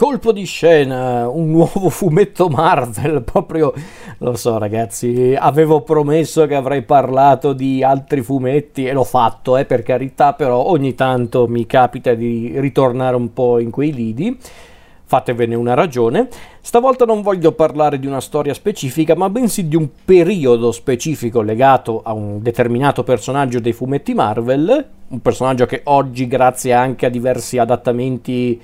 colpo 0.00 0.32
di 0.32 0.46
scena, 0.46 1.28
un 1.28 1.50
nuovo 1.50 1.90
fumetto 1.92 2.48
Marvel, 2.48 3.22
proprio, 3.22 3.70
lo 4.16 4.34
so 4.34 4.56
ragazzi, 4.56 5.36
avevo 5.38 5.82
promesso 5.82 6.46
che 6.46 6.54
avrei 6.54 6.80
parlato 6.80 7.52
di 7.52 7.84
altri 7.84 8.22
fumetti 8.22 8.86
e 8.86 8.94
l'ho 8.94 9.04
fatto, 9.04 9.58
eh, 9.58 9.66
per 9.66 9.82
carità, 9.82 10.32
però 10.32 10.56
ogni 10.56 10.94
tanto 10.94 11.46
mi 11.48 11.66
capita 11.66 12.14
di 12.14 12.58
ritornare 12.60 13.14
un 13.14 13.34
po' 13.34 13.58
in 13.58 13.68
quei 13.68 13.92
lidi 13.92 14.38
fatevene 15.04 15.54
una 15.54 15.74
ragione. 15.74 16.28
Stavolta 16.62 17.04
non 17.04 17.20
voglio 17.20 17.52
parlare 17.52 17.98
di 17.98 18.06
una 18.06 18.22
storia 18.22 18.54
specifica, 18.54 19.14
ma 19.14 19.28
bensì 19.28 19.68
di 19.68 19.76
un 19.76 19.86
periodo 20.02 20.72
specifico 20.72 21.42
legato 21.42 22.00
a 22.02 22.14
un 22.14 22.40
determinato 22.40 23.02
personaggio 23.02 23.60
dei 23.60 23.74
fumetti 23.74 24.14
Marvel, 24.14 24.88
un 25.08 25.20
personaggio 25.20 25.66
che 25.66 25.82
oggi, 25.84 26.26
grazie 26.26 26.72
anche 26.72 27.04
a 27.04 27.10
diversi 27.10 27.58
adattamenti, 27.58 28.58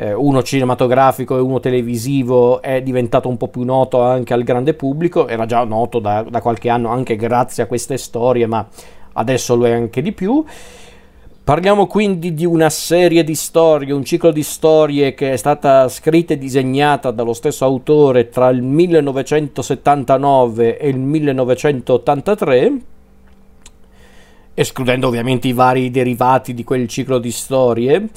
eh, 0.00 0.14
uno 0.14 0.42
cinematografico 0.42 1.36
e 1.36 1.40
uno 1.40 1.60
televisivo, 1.60 2.62
è 2.62 2.80
diventato 2.80 3.28
un 3.28 3.36
po' 3.36 3.48
più 3.48 3.64
noto 3.64 4.00
anche 4.00 4.32
al 4.32 4.44
grande 4.44 4.72
pubblico, 4.72 5.28
era 5.28 5.44
già 5.44 5.62
noto 5.64 5.98
da, 5.98 6.22
da 6.22 6.40
qualche 6.40 6.70
anno 6.70 6.88
anche 6.88 7.16
grazie 7.16 7.64
a 7.64 7.66
queste 7.66 7.98
storie, 7.98 8.46
ma 8.46 8.66
adesso 9.12 9.56
lo 9.56 9.66
è 9.66 9.72
anche 9.72 10.00
di 10.00 10.12
più. 10.12 10.42
Parliamo 11.44 11.86
quindi 11.86 12.32
di 12.32 12.46
una 12.46 12.70
serie 12.70 13.22
di 13.24 13.34
storie, 13.34 13.92
un 13.92 14.04
ciclo 14.04 14.30
di 14.30 14.42
storie 14.42 15.12
che 15.12 15.32
è 15.32 15.36
stata 15.36 15.86
scritta 15.88 16.32
e 16.32 16.38
disegnata 16.38 17.10
dallo 17.10 17.34
stesso 17.34 17.66
autore 17.66 18.30
tra 18.30 18.48
il 18.48 18.62
1979 18.62 20.78
e 20.78 20.88
il 20.88 20.98
1983, 20.98 22.72
escludendo 24.54 25.08
ovviamente 25.08 25.48
i 25.48 25.52
vari 25.52 25.90
derivati 25.90 26.54
di 26.54 26.64
quel 26.64 26.88
ciclo 26.88 27.18
di 27.18 27.32
storie. 27.32 28.08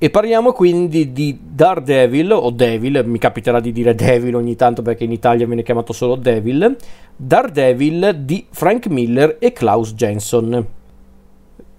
E 0.00 0.10
parliamo 0.10 0.52
quindi 0.52 1.12
di 1.12 1.36
Daredevil, 1.42 2.30
o 2.30 2.50
Devil, 2.50 3.02
mi 3.04 3.18
capiterà 3.18 3.58
di 3.58 3.72
dire 3.72 3.96
Devil 3.96 4.36
ogni 4.36 4.54
tanto 4.54 4.80
perché 4.80 5.02
in 5.02 5.10
Italia 5.10 5.44
viene 5.44 5.64
chiamato 5.64 5.92
solo 5.92 6.14
Devil, 6.14 6.76
Daredevil 7.16 8.20
di 8.20 8.46
Frank 8.48 8.86
Miller 8.86 9.38
e 9.40 9.52
Klaus 9.52 9.94
Jensen. 9.94 10.66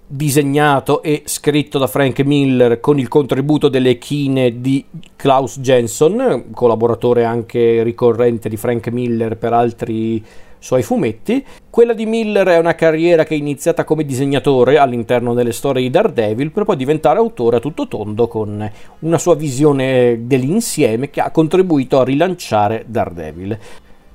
Disegnato 0.06 1.02
e 1.02 1.22
scritto 1.24 1.78
da 1.78 1.86
Frank 1.86 2.20
Miller 2.20 2.78
con 2.78 2.98
il 2.98 3.08
contributo 3.08 3.68
delle 3.68 3.96
chine 3.96 4.60
di 4.60 4.84
Klaus 5.16 5.58
Jensen, 5.60 6.50
collaboratore 6.52 7.24
anche 7.24 7.82
ricorrente 7.82 8.50
di 8.50 8.58
Frank 8.58 8.88
Miller 8.88 9.38
per 9.38 9.54
altri 9.54 10.22
suoi 10.60 10.84
fumetti. 10.84 11.44
Quella 11.68 11.92
di 11.92 12.06
Miller 12.06 12.46
è 12.46 12.58
una 12.58 12.76
carriera 12.76 13.24
che 13.24 13.34
è 13.34 13.38
iniziata 13.38 13.82
come 13.82 14.04
disegnatore 14.04 14.78
all'interno 14.78 15.34
delle 15.34 15.52
storie 15.52 15.82
di 15.82 15.90
Daredevil 15.90 16.52
per 16.52 16.64
poi 16.64 16.76
diventare 16.76 17.18
autore 17.18 17.56
a 17.56 17.60
tutto 17.60 17.88
tondo 17.88 18.28
con 18.28 18.70
una 19.00 19.18
sua 19.18 19.34
visione 19.34 20.26
dell'insieme 20.26 21.10
che 21.10 21.20
ha 21.20 21.30
contribuito 21.30 21.98
a 21.98 22.04
rilanciare 22.04 22.84
Daredevil 22.86 23.58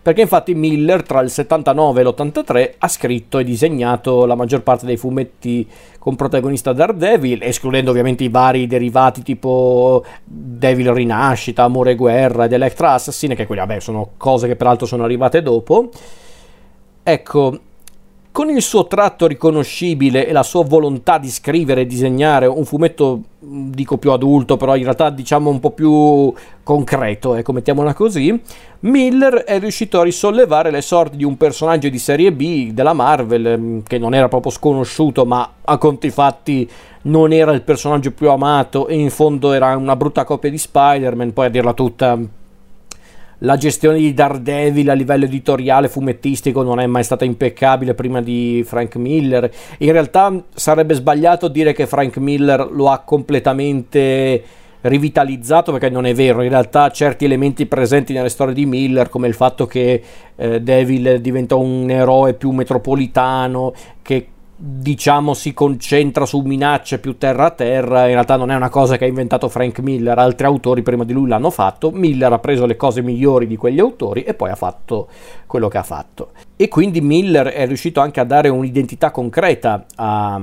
perché 0.05 0.21
infatti 0.21 0.53
Miller 0.53 1.01
tra 1.01 1.19
il 1.21 1.31
79 1.31 2.01
e 2.01 2.03
l'83 2.03 2.73
ha 2.77 2.87
scritto 2.87 3.39
e 3.39 3.43
disegnato 3.43 4.27
la 4.27 4.35
maggior 4.35 4.61
parte 4.61 4.85
dei 4.85 4.97
fumetti 4.97 5.67
con 5.97 6.15
protagonista 6.15 6.73
Daredevil, 6.73 7.41
escludendo 7.41 7.89
ovviamente 7.89 8.23
i 8.23 8.29
vari 8.29 8.67
derivati 8.67 9.23
tipo 9.23 10.05
Devil 10.23 10.93
Rinascita, 10.93 11.63
Amore 11.63 11.93
e 11.93 11.95
Guerra 11.95 12.45
ed 12.45 12.53
Electra 12.53 12.91
Assassin, 12.91 13.33
che 13.33 13.47
quelli 13.47 13.61
vabbè 13.61 13.79
sono 13.79 14.11
cose 14.17 14.45
che 14.45 14.55
peraltro 14.55 14.85
sono 14.85 15.05
arrivate 15.05 15.41
dopo. 15.41 15.89
Ecco, 17.07 17.59
con 18.31 18.49
il 18.49 18.63
suo 18.63 18.87
tratto 18.87 19.27
riconoscibile 19.27 20.25
e 20.25 20.31
la 20.31 20.41
sua 20.41 20.63
volontà 20.63 21.19
di 21.19 21.29
scrivere 21.29 21.81
e 21.81 21.85
disegnare 21.85 22.47
un 22.47 22.65
fumetto, 22.65 23.21
dico 23.39 23.99
più 23.99 24.09
adulto, 24.09 24.57
però 24.57 24.75
in 24.75 24.81
realtà 24.81 25.11
diciamo 25.11 25.51
un 25.51 25.59
po' 25.59 25.69
più 25.69 26.33
concreto, 26.63 27.35
ecco, 27.35 27.53
mettiamola 27.53 27.93
così, 27.93 28.41
Miller 28.79 29.35
è 29.43 29.59
riuscito 29.59 29.99
a 29.99 30.03
risollevare 30.03 30.71
le 30.71 30.81
sorti 30.81 31.15
di 31.15 31.23
un 31.23 31.37
personaggio 31.37 31.89
di 31.89 31.99
serie 31.99 32.31
B 32.31 32.71
della 32.71 32.93
Marvel, 32.93 33.83
che 33.85 33.99
non 33.99 34.15
era 34.15 34.27
proprio 34.27 34.51
sconosciuto, 34.51 35.25
ma 35.25 35.47
a 35.61 35.77
conti 35.77 36.09
fatti 36.09 36.67
non 37.03 37.31
era 37.31 37.51
il 37.51 37.61
personaggio 37.61 38.13
più 38.13 38.31
amato 38.31 38.87
e 38.87 38.95
in 38.95 39.11
fondo 39.11 39.51
era 39.51 39.77
una 39.77 39.95
brutta 39.95 40.23
copia 40.23 40.49
di 40.49 40.57
Spider-Man, 40.57 41.33
poi 41.33 41.45
a 41.45 41.49
dirla 41.49 41.73
tutta 41.73 42.19
la 43.39 43.57
gestione 43.57 43.97
di 43.97 44.13
Daredevil 44.13 44.89
a 44.89 44.93
livello 44.93 45.25
editoriale 45.25 45.89
fumettistico 45.89 46.63
non 46.63 46.79
è 46.79 46.85
mai 46.85 47.03
stata 47.03 47.25
impeccabile 47.25 47.93
prima 47.93 48.21
di 48.21 48.63
Frank 48.65 48.95
Miller. 48.95 49.49
In 49.79 49.91
realtà 49.91 50.43
sarebbe 50.53 50.93
sbagliato 50.93 51.47
dire 51.47 51.73
che 51.73 51.87
Frank 51.87 52.17
Miller 52.17 52.69
lo 52.71 52.89
ha 52.89 52.99
completamente 52.99 54.43
rivitalizzato 54.81 55.71
perché 55.71 55.89
non 55.89 56.05
è 56.05 56.13
vero, 56.13 56.43
in 56.43 56.49
realtà 56.49 56.91
certi 56.91 57.25
elementi 57.25 57.65
presenti 57.65 58.13
nelle 58.13 58.29
storie 58.29 58.53
di 58.53 58.65
Miller 58.65 59.09
come 59.09 59.27
il 59.27 59.33
fatto 59.33 59.65
che 59.65 60.01
eh, 60.35 60.61
Devil 60.61 61.19
diventa 61.21 61.55
un 61.55 61.89
eroe 61.89 62.35
più 62.35 62.51
metropolitano 62.51 63.73
che 64.01 64.27
diciamo 64.57 65.33
si 65.33 65.53
concentra 65.53 66.25
su 66.25 66.39
minacce 66.39 66.99
più 66.99 67.17
terra 67.17 67.47
a 67.47 67.51
terra 67.51 68.07
in 68.07 68.13
realtà 68.13 68.37
non 68.37 68.51
è 68.51 68.55
una 68.55 68.69
cosa 68.69 68.95
che 68.95 69.03
ha 69.03 69.07
inventato 69.07 69.49
Frank 69.49 69.79
Miller 69.79 70.17
altri 70.17 70.45
autori 70.45 70.81
prima 70.81 71.03
di 71.03 71.11
lui 71.11 71.27
l'hanno 71.27 71.49
fatto 71.49 71.91
Miller 71.91 72.31
ha 72.31 72.39
preso 72.39 72.65
le 72.65 72.77
cose 72.77 73.01
migliori 73.01 73.47
di 73.47 73.57
quegli 73.57 73.79
autori 73.79 74.23
e 74.23 74.33
poi 74.33 74.51
ha 74.51 74.55
fatto 74.55 75.09
quello 75.45 75.67
che 75.67 75.77
ha 75.77 75.83
fatto. 75.83 76.31
E 76.55 76.67
quindi 76.67 77.01
Miller 77.01 77.47
è 77.47 77.65
riuscito 77.67 77.99
anche 77.99 78.19
a 78.19 78.23
dare 78.23 78.49
un'identità 78.49 79.11
concreta 79.11 79.85
a, 79.95 80.41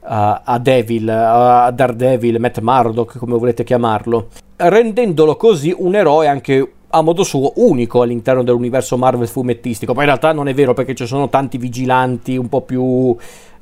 a, 0.00 0.42
a 0.44 0.58
Devil 0.58 1.08
a 1.08 1.70
Daredevil, 1.70 2.40
Matt 2.40 2.60
Murdock 2.60 3.18
come 3.18 3.36
volete 3.36 3.64
chiamarlo 3.64 4.28
rendendolo 4.56 5.36
così 5.36 5.74
un 5.76 5.94
eroe 5.94 6.26
anche 6.26 6.72
a 6.90 7.02
modo 7.02 7.22
suo 7.22 7.52
unico 7.56 8.02
all'interno 8.02 8.42
dell'universo 8.42 8.96
Marvel 8.96 9.28
fumettistico. 9.28 9.92
Poi 9.92 10.02
in 10.02 10.08
realtà 10.08 10.32
non 10.32 10.48
è 10.48 10.54
vero 10.54 10.74
perché 10.74 10.94
ci 10.94 11.06
sono 11.06 11.28
tanti 11.28 11.58
vigilanti 11.58 12.36
un 12.36 12.48
po' 12.48 12.62
più 12.62 13.14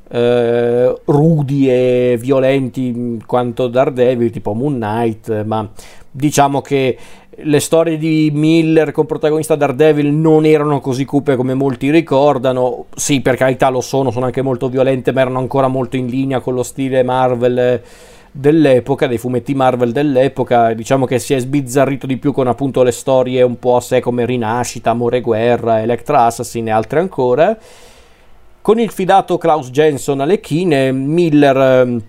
eh, 0.09 0.95
rudi 1.05 1.71
e 1.71 2.17
violenti 2.21 3.21
quanto 3.27 3.67
Daredevil, 3.69 4.31
tipo 4.31 4.53
Moon 4.53 4.75
Knight, 4.75 5.45
ma 5.45 5.69
diciamo 6.11 6.61
che 6.61 6.97
le 7.39 7.61
storie 7.61 7.99
di 7.99 8.31
Miller 8.33 8.93
con 8.93 9.05
protagonista 9.05 9.57
Daredevil 9.57 10.11
non 10.11 10.47
erano 10.47 10.81
così 10.81 11.05
cupe 11.05 11.37
come 11.37 11.55
molti 11.55 11.91
ricordano. 11.91 12.87
Sì, 12.95 13.21
per 13.21 13.37
carità 13.37 13.69
lo 13.69 13.81
sono, 13.81 14.11
sono 14.11 14.27
anche 14.27 14.41
molto 14.41 14.69
violente, 14.69 15.13
ma 15.13 15.23
erano 15.23 15.39
ancora 15.39 15.69
molto 15.69 15.97
in 15.97 16.07
linea 16.07 16.41
con 16.41 16.55
lo 16.55 16.63
stile 16.63 17.03
Marvel 17.03 17.83
dell'epoca, 18.37 19.07
dei 19.07 19.19
fumetti 19.19 19.55
Marvel 19.55 19.93
dell'epoca, 19.93 20.75
diciamo 20.75 21.07
che 21.07 21.19
si 21.19 21.33
è 21.33 21.39
sbizzarrito 21.39 22.07
di 22.07 22.19
più 22.19 22.33
con 22.33 22.47
appunto 22.47 22.83
le 22.83 22.93
storie 22.93 23.43
un 23.43 23.59
po' 23.59 23.77
a 23.77 23.81
sé 23.81 24.01
come 24.01 24.27
Rinascita, 24.27 24.91
Amore 24.91 25.19
e 25.19 25.21
Guerra, 25.23 25.81
Electra 25.81 26.25
Assassin 26.25 26.69
e 26.69 26.71
altre 26.71 27.01
ancora. 27.01 27.57
Con 28.61 28.79
il 28.79 28.91
fidato 28.91 29.39
Klaus 29.39 29.71
Jensen 29.71 30.21
alle 30.21 30.41
chine, 30.41 30.93
Miller 30.93 31.57
eh, 31.57 32.01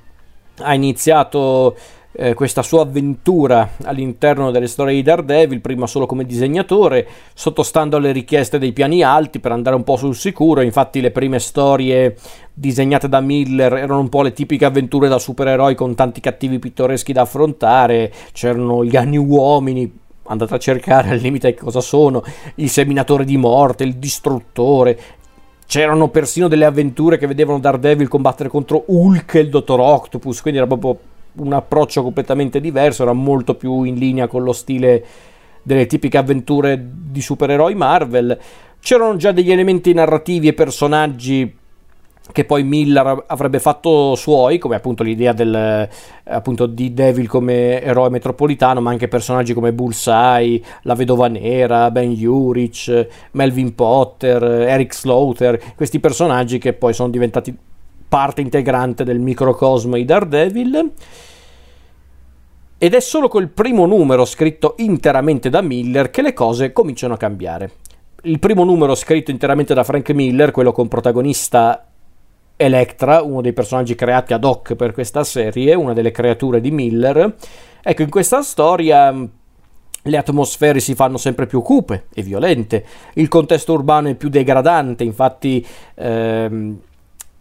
ha 0.59 0.73
iniziato 0.73 1.77
eh, 2.19 2.33
questa 2.33 2.63
sua 2.63 2.81
avventura 2.81 3.73
all'interno 3.83 4.49
delle 4.49 4.65
storie 4.65 4.95
di 4.95 5.03
Daredevil, 5.03 5.61
prima 5.61 5.85
solo 5.85 6.07
come 6.07 6.25
disegnatore, 6.25 7.07
sottostando 7.35 7.97
alle 7.97 8.11
richieste 8.11 8.57
dei 8.57 8.73
piani 8.73 9.03
alti 9.03 9.39
per 9.39 9.51
andare 9.51 9.75
un 9.75 9.83
po' 9.83 9.97
sul 9.97 10.15
sicuro. 10.15 10.61
Infatti, 10.61 10.99
le 10.99 11.11
prime 11.11 11.37
storie 11.37 12.15
disegnate 12.51 13.07
da 13.07 13.21
Miller 13.21 13.71
erano 13.75 13.99
un 13.99 14.09
po' 14.09 14.23
le 14.23 14.33
tipiche 14.33 14.65
avventure 14.65 15.07
da 15.07 15.19
supereroi 15.19 15.75
con 15.75 15.93
tanti 15.93 16.19
cattivi 16.19 16.57
pittoreschi 16.57 17.13
da 17.13 17.21
affrontare. 17.21 18.11
C'erano 18.33 18.83
gli 18.83 18.95
anni 18.95 19.17
uomini, 19.17 19.99
andate 20.23 20.55
a 20.55 20.59
cercare 20.59 21.11
al 21.11 21.19
limite 21.19 21.53
cosa 21.53 21.81
sono, 21.81 22.23
il 22.55 22.69
seminatore 22.69 23.25
di 23.25 23.37
morte, 23.37 23.83
il 23.83 23.93
distruttore. 23.93 24.99
C'erano 25.67 26.07
persino 26.07 26.47
delle 26.47 26.65
avventure 26.65 27.19
che 27.19 27.27
vedevano 27.27 27.59
Daredevil 27.59 28.07
combattere 28.07 28.49
contro 28.49 28.85
Hulk 28.87 29.35
e 29.35 29.39
il 29.41 29.49
Dottor 29.49 29.81
Octopus, 29.81 30.41
quindi 30.41 30.59
era 30.59 30.67
proprio 30.67 30.97
un 31.37 31.53
approccio 31.53 32.03
completamente 32.03 32.59
diverso, 32.59 33.03
era 33.03 33.13
molto 33.13 33.55
più 33.55 33.83
in 33.83 33.95
linea 33.95 34.27
con 34.27 34.43
lo 34.43 34.53
stile 34.53 35.05
delle 35.63 35.85
tipiche 35.85 36.17
avventure 36.17 36.81
di 37.09 37.21
supereroi 37.21 37.75
Marvel. 37.75 38.37
C'erano 38.79 39.15
già 39.17 39.31
degli 39.31 39.51
elementi 39.51 39.93
narrativi 39.93 40.47
e 40.47 40.53
personaggi 40.53 41.55
che 42.31 42.45
poi 42.45 42.63
Miller 42.63 43.23
avrebbe 43.27 43.59
fatto 43.59 44.15
suoi, 44.15 44.57
come 44.57 44.75
appunto 44.75 45.03
l'idea 45.03 45.33
del, 45.33 45.87
appunto, 46.25 46.65
di 46.65 46.93
Devil 46.93 47.27
come 47.27 47.81
eroe 47.81 48.09
metropolitano, 48.09 48.81
ma 48.81 48.91
anche 48.91 49.07
personaggi 49.07 49.53
come 49.53 49.73
Bullseye, 49.73 50.61
la 50.83 50.95
Vedova 50.95 51.27
Nera, 51.27 51.89
Ben 51.91 52.15
Urich, 52.25 53.07
Melvin 53.31 53.75
Potter, 53.75 54.43
Eric 54.43 54.93
Slaughter, 54.93 55.73
questi 55.75 55.99
personaggi 55.99 56.57
che 56.57 56.73
poi 56.73 56.93
sono 56.93 57.09
diventati 57.09 57.55
parte 58.07 58.41
integrante 58.41 59.03
del 59.03 59.19
microcosmo 59.19 59.95
di 59.95 60.05
Daredevil. 60.05 60.91
Ed 62.79 62.93
è 62.93 62.99
solo 62.99 63.27
col 63.27 63.47
primo 63.47 63.85
numero 63.85 64.23
scritto 64.25 64.75
interamente 64.77 65.49
da 65.49 65.61
Miller 65.61 66.11
che 66.11 66.21
le 66.21 66.33
cose 66.33 66.73
cominciano 66.73 67.15
a 67.15 67.17
cambiare. 67.17 67.71
Il 68.23 68.39
primo 68.39 68.63
numero 68.63 68.93
scritto 68.93 69.31
interamente 69.31 69.73
da 69.73 69.83
Frank 69.83 70.09
Miller, 70.11 70.51
quello 70.51 70.71
con 70.71 70.87
protagonista 70.87 71.87
Electra, 72.59 73.21
uno 73.21 73.41
dei 73.41 73.53
personaggi 73.53 73.93
creati 73.93 74.33
ad 74.33 74.43
hoc 74.43 74.73
per 74.73 74.91
questa 74.91 75.23
serie, 75.23 75.75
una 75.75 75.93
delle 75.93 76.09
creature 76.09 76.59
di 76.59 76.71
Miller. 76.71 77.35
Ecco, 77.83 78.01
in 78.01 78.09
questa 78.09 78.41
storia 78.41 79.13
le 80.01 80.17
atmosfere 80.17 80.79
si 80.79 80.95
fanno 80.95 81.17
sempre 81.17 81.45
più 81.45 81.61
cupe 81.61 82.05
e 82.13 82.21
violente, 82.21 82.85
il 83.13 83.27
contesto 83.27 83.73
urbano 83.73 84.07
è 84.09 84.15
più 84.15 84.29
degradante, 84.29 85.03
infatti 85.03 85.65
ehm, 85.95 86.79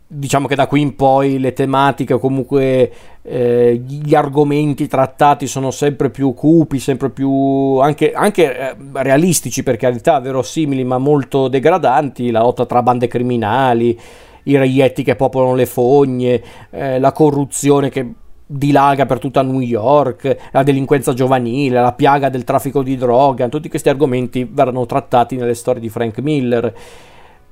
diciamo 0.09 0.47
che 0.47 0.55
da 0.55 0.69
qui 0.69 0.81
in 0.81 0.95
poi 0.95 1.41
le 1.41 1.53
tematiche 1.53 2.15
o 2.15 2.19
comunque 2.19 2.93
eh, 3.23 3.83
gli 3.85 4.15
argomenti 4.15 4.87
trattati 4.87 5.49
sono 5.49 5.73
sempre 5.73 6.11
più 6.11 6.33
cupi, 6.33 6.79
sempre 6.79 7.11
più 7.11 7.79
anche, 7.83 8.13
anche 8.13 8.57
eh, 8.57 8.77
realistici 8.93 9.63
per 9.63 9.77
carità, 9.77 10.21
verosimili 10.21 10.85
ma 10.85 10.99
molto 10.99 11.49
degradanti, 11.49 12.31
la 12.31 12.41
lotta 12.41 12.67
tra 12.67 12.83
bande 12.83 13.09
criminali, 13.09 13.99
i 14.45 14.57
reietti 14.57 15.03
che 15.03 15.17
popolano 15.17 15.55
le 15.57 15.67
fogne, 15.67 16.43
eh, 16.71 17.01
la 17.01 17.11
corruzione 17.11 17.91
che 17.91 18.13
dilaga 18.49 19.07
per 19.07 19.19
tutta 19.19 19.43
New 19.43 19.59
York, 19.59 20.37
la 20.53 20.63
delinquenza 20.63 21.13
giovanile, 21.15 21.81
la 21.81 21.93
piaga 21.93 22.29
del 22.29 22.45
traffico 22.45 22.85
di 22.85 22.97
droga, 22.97 23.49
tutti 23.49 23.69
questi 23.69 23.89
argomenti 23.89 24.49
verranno 24.49 24.87
trattati 24.87 25.35
nelle 25.35 25.55
storie 25.55 25.81
di 25.81 25.89
Frank 25.89 26.19
Miller 26.21 26.73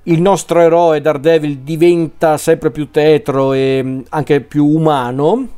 il 0.05 0.21
nostro 0.21 0.61
eroe 0.61 1.01
Daredevil 1.01 1.59
diventa 1.59 2.37
sempre 2.37 2.71
più 2.71 2.91
tetro 2.91 3.53
e 3.53 3.81
mm, 3.83 4.01
anche 4.11 4.41
più 4.41 4.67
umano, 4.67 5.49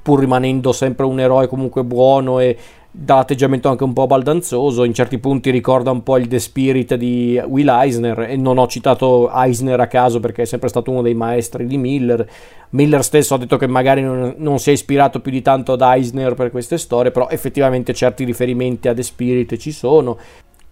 pur 0.00 0.20
rimanendo 0.20 0.72
sempre 0.72 1.06
un 1.06 1.18
eroe 1.18 1.48
comunque 1.48 1.82
buono 1.82 2.38
e 2.38 2.56
dall'atteggiamento 2.98 3.68
anche 3.68 3.84
un 3.84 3.92
po' 3.92 4.06
baldanzoso, 4.06 4.84
in 4.84 4.94
certi 4.94 5.18
punti 5.18 5.50
ricorda 5.50 5.90
un 5.90 6.02
po' 6.02 6.16
il 6.16 6.28
The 6.28 6.38
Spirit 6.38 6.94
di 6.94 7.40
Will 7.46 7.68
Eisner 7.68 8.20
e 8.20 8.36
non 8.36 8.56
ho 8.56 8.66
citato 8.68 9.30
Eisner 9.30 9.78
a 9.80 9.86
caso 9.86 10.18
perché 10.18 10.42
è 10.42 10.46
sempre 10.46 10.68
stato 10.70 10.90
uno 10.90 11.02
dei 11.02 11.14
maestri 11.14 11.66
di 11.66 11.76
Miller. 11.76 12.26
Miller 12.70 13.04
stesso 13.04 13.34
ha 13.34 13.38
detto 13.38 13.58
che 13.58 13.66
magari 13.66 14.02
non, 14.02 14.34
non 14.38 14.58
si 14.58 14.70
è 14.70 14.72
ispirato 14.72 15.20
più 15.20 15.30
di 15.30 15.42
tanto 15.42 15.72
ad 15.72 15.82
Eisner 15.82 16.32
per 16.34 16.50
queste 16.50 16.78
storie, 16.78 17.10
però 17.10 17.28
effettivamente 17.28 17.92
certi 17.92 18.24
riferimenti 18.24 18.88
a 18.88 18.94
The 18.94 19.02
Spirit 19.02 19.56
ci 19.56 19.72
sono 19.72 20.16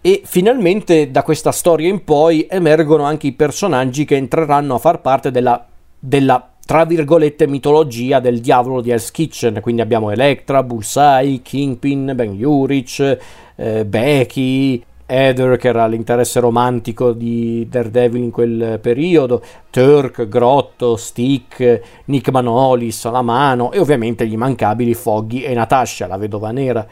e 0.05 0.21
finalmente 0.23 1.09
da 1.09 1.23
questa 1.23 1.51
storia 1.51 1.89
in 1.89 2.03
poi 2.03 2.45
emergono 2.47 3.05
anche 3.05 3.25
i 3.25 3.31
personaggi 3.31 4.05
che 4.05 4.15
entreranno 4.15 4.75
a 4.75 4.77
far 4.77 5.01
parte 5.01 5.31
della, 5.31 5.65
della 5.97 6.47
tra 6.63 6.85
virgolette 6.85 7.47
mitologia 7.47 8.19
del 8.19 8.39
diavolo 8.39 8.81
di 8.81 8.91
Hell's 8.91 9.09
Kitchen, 9.09 9.61
quindi 9.63 9.81
abbiamo 9.81 10.11
Electra, 10.11 10.61
Bullseye, 10.61 11.41
Kingpin, 11.41 12.11
Ben 12.13 12.37
Urich, 12.39 13.17
eh, 13.55 13.83
Becky, 13.83 14.83
Heather 15.07 15.57
che 15.57 15.69
era 15.69 15.87
l'interesse 15.87 16.39
romantico 16.39 17.11
di 17.11 17.67
Daredevil 17.67 18.21
in 18.21 18.29
quel 18.29 18.77
periodo, 18.79 19.41
Turk, 19.71 20.27
Grotto, 20.27 20.97
Stick, 20.97 21.81
Nick 22.05 22.29
Manolis, 22.29 23.09
La 23.09 23.23
Mano 23.23 23.71
e 23.71 23.79
ovviamente 23.79 24.27
gli 24.27 24.33
immancabili 24.33 24.93
Foggy 24.93 25.41
e 25.41 25.55
Natasha, 25.55 26.05
la 26.05 26.17
vedova 26.17 26.51
nera. 26.51 26.87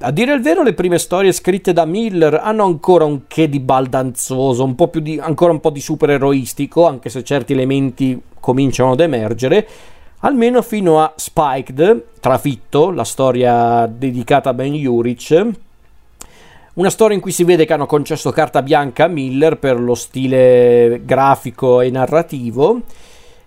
A 0.00 0.10
dire 0.10 0.34
il 0.34 0.42
vero, 0.42 0.62
le 0.62 0.74
prime 0.74 0.98
storie 0.98 1.32
scritte 1.32 1.72
da 1.72 1.86
Miller 1.86 2.34
hanno 2.34 2.64
ancora 2.64 3.06
un 3.06 3.26
che 3.26 3.48
di 3.48 3.60
baldanzoso, 3.60 4.62
un 4.62 4.74
po' 4.74 4.88
più 4.88 5.00
di, 5.00 5.18
ancora 5.18 5.52
un 5.52 5.60
po' 5.60 5.70
di 5.70 5.80
supereroistico, 5.80 6.86
anche 6.86 7.08
se 7.08 7.24
certi 7.24 7.54
elementi 7.54 8.20
cominciano 8.38 8.92
ad 8.92 9.00
emergere, 9.00 9.66
almeno 10.20 10.60
fino 10.60 11.00
a 11.00 11.14
Spiked, 11.16 12.04
Trafitto, 12.20 12.90
la 12.90 13.04
storia 13.04 13.86
dedicata 13.86 14.50
a 14.50 14.54
Ben 14.54 14.74
Urich, 14.86 15.46
una 16.74 16.90
storia 16.90 17.16
in 17.16 17.22
cui 17.22 17.32
si 17.32 17.44
vede 17.44 17.64
che 17.64 17.72
hanno 17.72 17.86
concesso 17.86 18.30
carta 18.32 18.60
bianca 18.60 19.04
a 19.04 19.08
Miller 19.08 19.56
per 19.56 19.80
lo 19.80 19.94
stile 19.94 21.00
grafico 21.06 21.80
e 21.80 21.88
narrativo, 21.88 22.82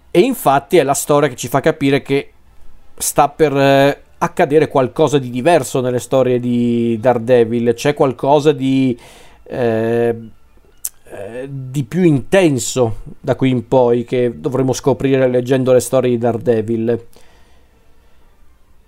e 0.10 0.20
infatti 0.20 0.78
è 0.78 0.84
la 0.84 0.96
storia 0.96 1.30
che 1.30 1.36
ci 1.36 1.48
fa 1.48 1.60
capire 1.60 2.02
che 2.02 2.32
sta 2.98 3.30
per 3.30 3.56
eh, 3.56 4.02
accadere 4.20 4.68
qualcosa 4.68 5.18
di 5.18 5.30
diverso 5.30 5.82
nelle 5.82 6.00
storie 6.00 6.40
di 6.40 6.98
Daredevil, 7.00 7.74
c'è 7.74 7.94
qualcosa 7.94 8.52
di, 8.52 8.98
eh, 9.44 10.16
eh, 11.12 11.50
di 11.50 11.84
più 11.84 12.04
intenso 12.04 12.98
da 13.20 13.36
qui 13.36 13.50
in 13.50 13.68
poi 13.68 14.04
che 14.04 14.40
dovremo 14.40 14.74
scoprire 14.74 15.28
leggendo 15.28 15.72
le 15.74 15.80
storie 15.80 16.12
di 16.12 16.18
Daredevil. 16.18 17.06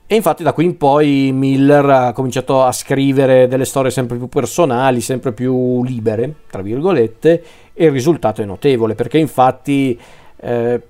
E 0.06 0.16
infatti 0.16 0.44
da 0.44 0.52
qui 0.52 0.66
in 0.66 0.76
poi 0.76 1.32
Miller 1.32 1.86
ha 1.86 2.12
cominciato 2.12 2.64
a 2.64 2.74
scrivere 2.74 3.48
delle 3.48 3.64
storie 3.64 3.92
sempre 3.92 4.18
più 4.18 4.28
personali, 4.28 5.00
sempre 5.00 5.32
più 5.32 5.86
libere, 5.86 6.34
tra 6.50 6.62
virgolette, 6.62 7.44
e 7.74 7.86
il 7.86 7.92
risultato 7.92 8.42
è 8.42 8.46
notevole, 8.46 8.94
perché 8.94 9.18
infatti 9.18 9.98
eh, 10.36 10.82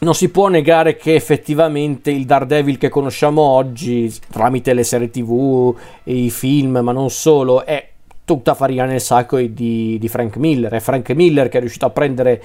non 0.00 0.14
si 0.14 0.28
può 0.28 0.48
negare 0.48 0.96
che 0.96 1.14
effettivamente 1.14 2.10
il 2.10 2.24
Daredevil 2.24 2.78
che 2.78 2.88
conosciamo 2.88 3.42
oggi, 3.42 4.12
tramite 4.30 4.72
le 4.72 4.84
serie 4.84 5.10
tv 5.10 5.74
i 6.04 6.30
film, 6.30 6.78
ma 6.78 6.92
non 6.92 7.10
solo, 7.10 7.64
è 7.64 7.88
tutta 8.24 8.54
farina 8.54 8.84
nel 8.84 9.00
sacco 9.00 9.38
di, 9.38 9.96
di 9.98 10.08
Frank 10.08 10.36
Miller. 10.36 10.72
È 10.72 10.80
Frank 10.80 11.10
Miller 11.10 11.48
che 11.48 11.56
è 11.56 11.60
riuscito 11.60 11.86
a 11.86 11.90
prendere 11.90 12.42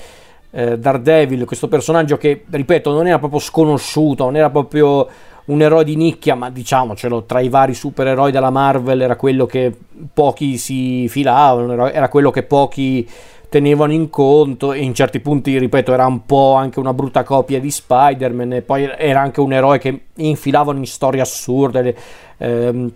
eh, 0.51 0.79
Daredevil, 0.79 1.45
questo 1.45 1.67
personaggio 1.67 2.17
che, 2.17 2.43
ripeto, 2.49 2.91
non 2.91 3.05
era 3.05 3.19
proprio 3.19 3.39
sconosciuto, 3.39 4.23
non 4.23 4.35
era 4.35 4.49
proprio 4.49 5.07
un 5.45 5.61
eroe 5.61 5.83
di 5.83 5.95
nicchia, 5.95 6.35
ma 6.35 6.49
diciamocelo, 6.49 7.23
tra 7.23 7.39
i 7.39 7.49
vari 7.49 7.73
supereroi 7.73 8.31
della 8.31 8.49
Marvel 8.49 9.01
era 9.01 9.15
quello 9.15 9.45
che 9.45 9.75
pochi 10.13 10.57
si 10.57 11.07
filavano, 11.09 11.89
era 11.89 12.07
quello 12.07 12.31
che 12.31 12.43
pochi 12.43 13.07
tenevano 13.53 13.93
in 13.93 14.09
conto 14.09 14.73
e 14.73 14.79
in 14.79 14.95
certi 14.95 15.19
punti, 15.19 15.59
ripeto, 15.59 15.93
era 15.93 16.07
un 16.07 16.25
po' 16.25 16.55
anche 16.55 16.79
una 16.79 16.91
brutta 16.91 17.21
copia 17.21 17.59
di 17.59 17.69
Spider-Man 17.69 18.53
e 18.53 18.61
poi 18.63 18.89
era 18.97 19.21
anche 19.21 19.41
un 19.41 19.53
eroe 19.53 19.77
che 19.77 20.05
infilavano 20.15 20.79
in 20.79 20.87
storie 20.87 21.21
assurde. 21.21 21.95
Ehm, 22.37 22.91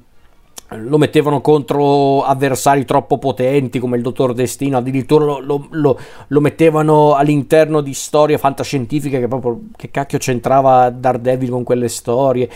lo 0.70 0.98
mettevano 0.98 1.42
contro 1.42 2.24
avversari 2.24 2.86
troppo 2.86 3.20
potenti 3.20 3.78
come 3.78 3.98
il 3.98 4.02
Dottor 4.02 4.34
Destino, 4.34 4.78
addirittura 4.78 5.26
lo, 5.26 5.40
lo, 5.42 5.68
lo, 5.70 6.00
lo 6.26 6.42
mettevano 6.42 7.14
all'interno 7.14 7.82
di 7.82 7.94
storie 7.94 8.40
fantascientifiche 8.40 9.20
che 9.20 9.28
proprio 9.28 9.60
che 9.76 9.92
cacchio 9.92 10.18
c'entrava 10.18 10.90
Daredevil 10.90 11.52
con 11.52 11.64
quelle 11.64 11.88
storie 11.88 12.50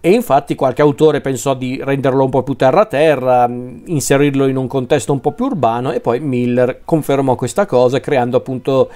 e 0.00 0.10
infatti 0.12 0.54
qualche 0.54 0.82
autore 0.82 1.20
pensò 1.20 1.54
di 1.54 1.80
renderlo 1.82 2.24
un 2.24 2.30
po' 2.30 2.44
più 2.44 2.54
terra-terra, 2.54 3.48
inserirlo 3.48 4.46
in 4.46 4.56
un 4.56 4.68
contesto 4.68 5.12
un 5.12 5.20
po' 5.20 5.32
più 5.32 5.46
urbano 5.46 5.90
e 5.90 6.00
poi 6.00 6.20
Miller 6.20 6.82
confermò 6.84 7.34
questa 7.34 7.66
cosa 7.66 7.98
creando 7.98 8.36
appunto 8.36 8.90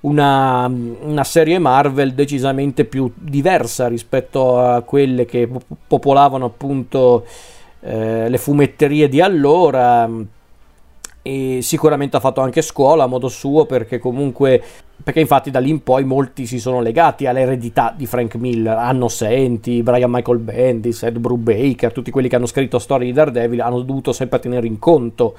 una, 0.00 0.66
una 0.66 1.24
serie 1.24 1.60
Marvel 1.60 2.14
decisamente 2.14 2.84
più 2.84 3.12
diversa 3.14 3.86
rispetto 3.86 4.58
a 4.58 4.80
quelle 4.82 5.26
che 5.26 5.48
popolavano 5.86 6.46
appunto 6.46 7.24
eh, 7.80 8.28
le 8.28 8.38
fumetterie 8.38 9.08
di 9.08 9.20
allora 9.20 10.08
e 11.22 11.60
sicuramente 11.62 12.16
ha 12.16 12.20
fatto 12.20 12.40
anche 12.40 12.62
scuola 12.62 13.04
a 13.04 13.06
modo 13.06 13.28
suo 13.28 13.64
perché 13.64 13.98
comunque 13.98 14.62
perché 15.02 15.20
infatti 15.20 15.50
da 15.50 15.58
lì 15.58 15.70
in 15.70 15.82
poi 15.82 16.04
molti 16.04 16.46
si 16.46 16.60
sono 16.60 16.80
legati 16.80 17.26
all'eredità 17.26 17.92
di 17.96 18.06
Frank 18.06 18.36
Miller, 18.36 18.76
Anno 18.76 19.08
Senti, 19.08 19.82
Brian 19.82 20.10
Michael 20.10 20.38
Bendis, 20.38 21.02
Ed 21.02 21.18
Brubaker, 21.18 21.92
tutti 21.92 22.12
quelli 22.12 22.28
che 22.28 22.36
hanno 22.36 22.46
scritto 22.46 22.78
storie 22.78 23.06
di 23.06 23.12
Daredevil 23.12 23.60
hanno 23.60 23.80
dovuto 23.80 24.12
sempre 24.12 24.38
tenere 24.38 24.66
in 24.66 24.78
conto 24.78 25.36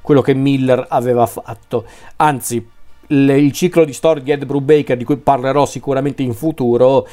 quello 0.00 0.20
che 0.20 0.34
Miller 0.34 0.84
aveva 0.88 1.26
fatto. 1.26 1.84
Anzi, 2.16 2.66
il 3.08 3.52
ciclo 3.52 3.84
di 3.84 3.92
storie 3.92 4.22
di 4.22 4.32
Ed 4.32 4.44
Brubaker, 4.44 4.96
di 4.96 5.04
cui 5.04 5.16
parlerò 5.16 5.64
sicuramente 5.64 6.22
in 6.22 6.34
futuro, 6.34 7.06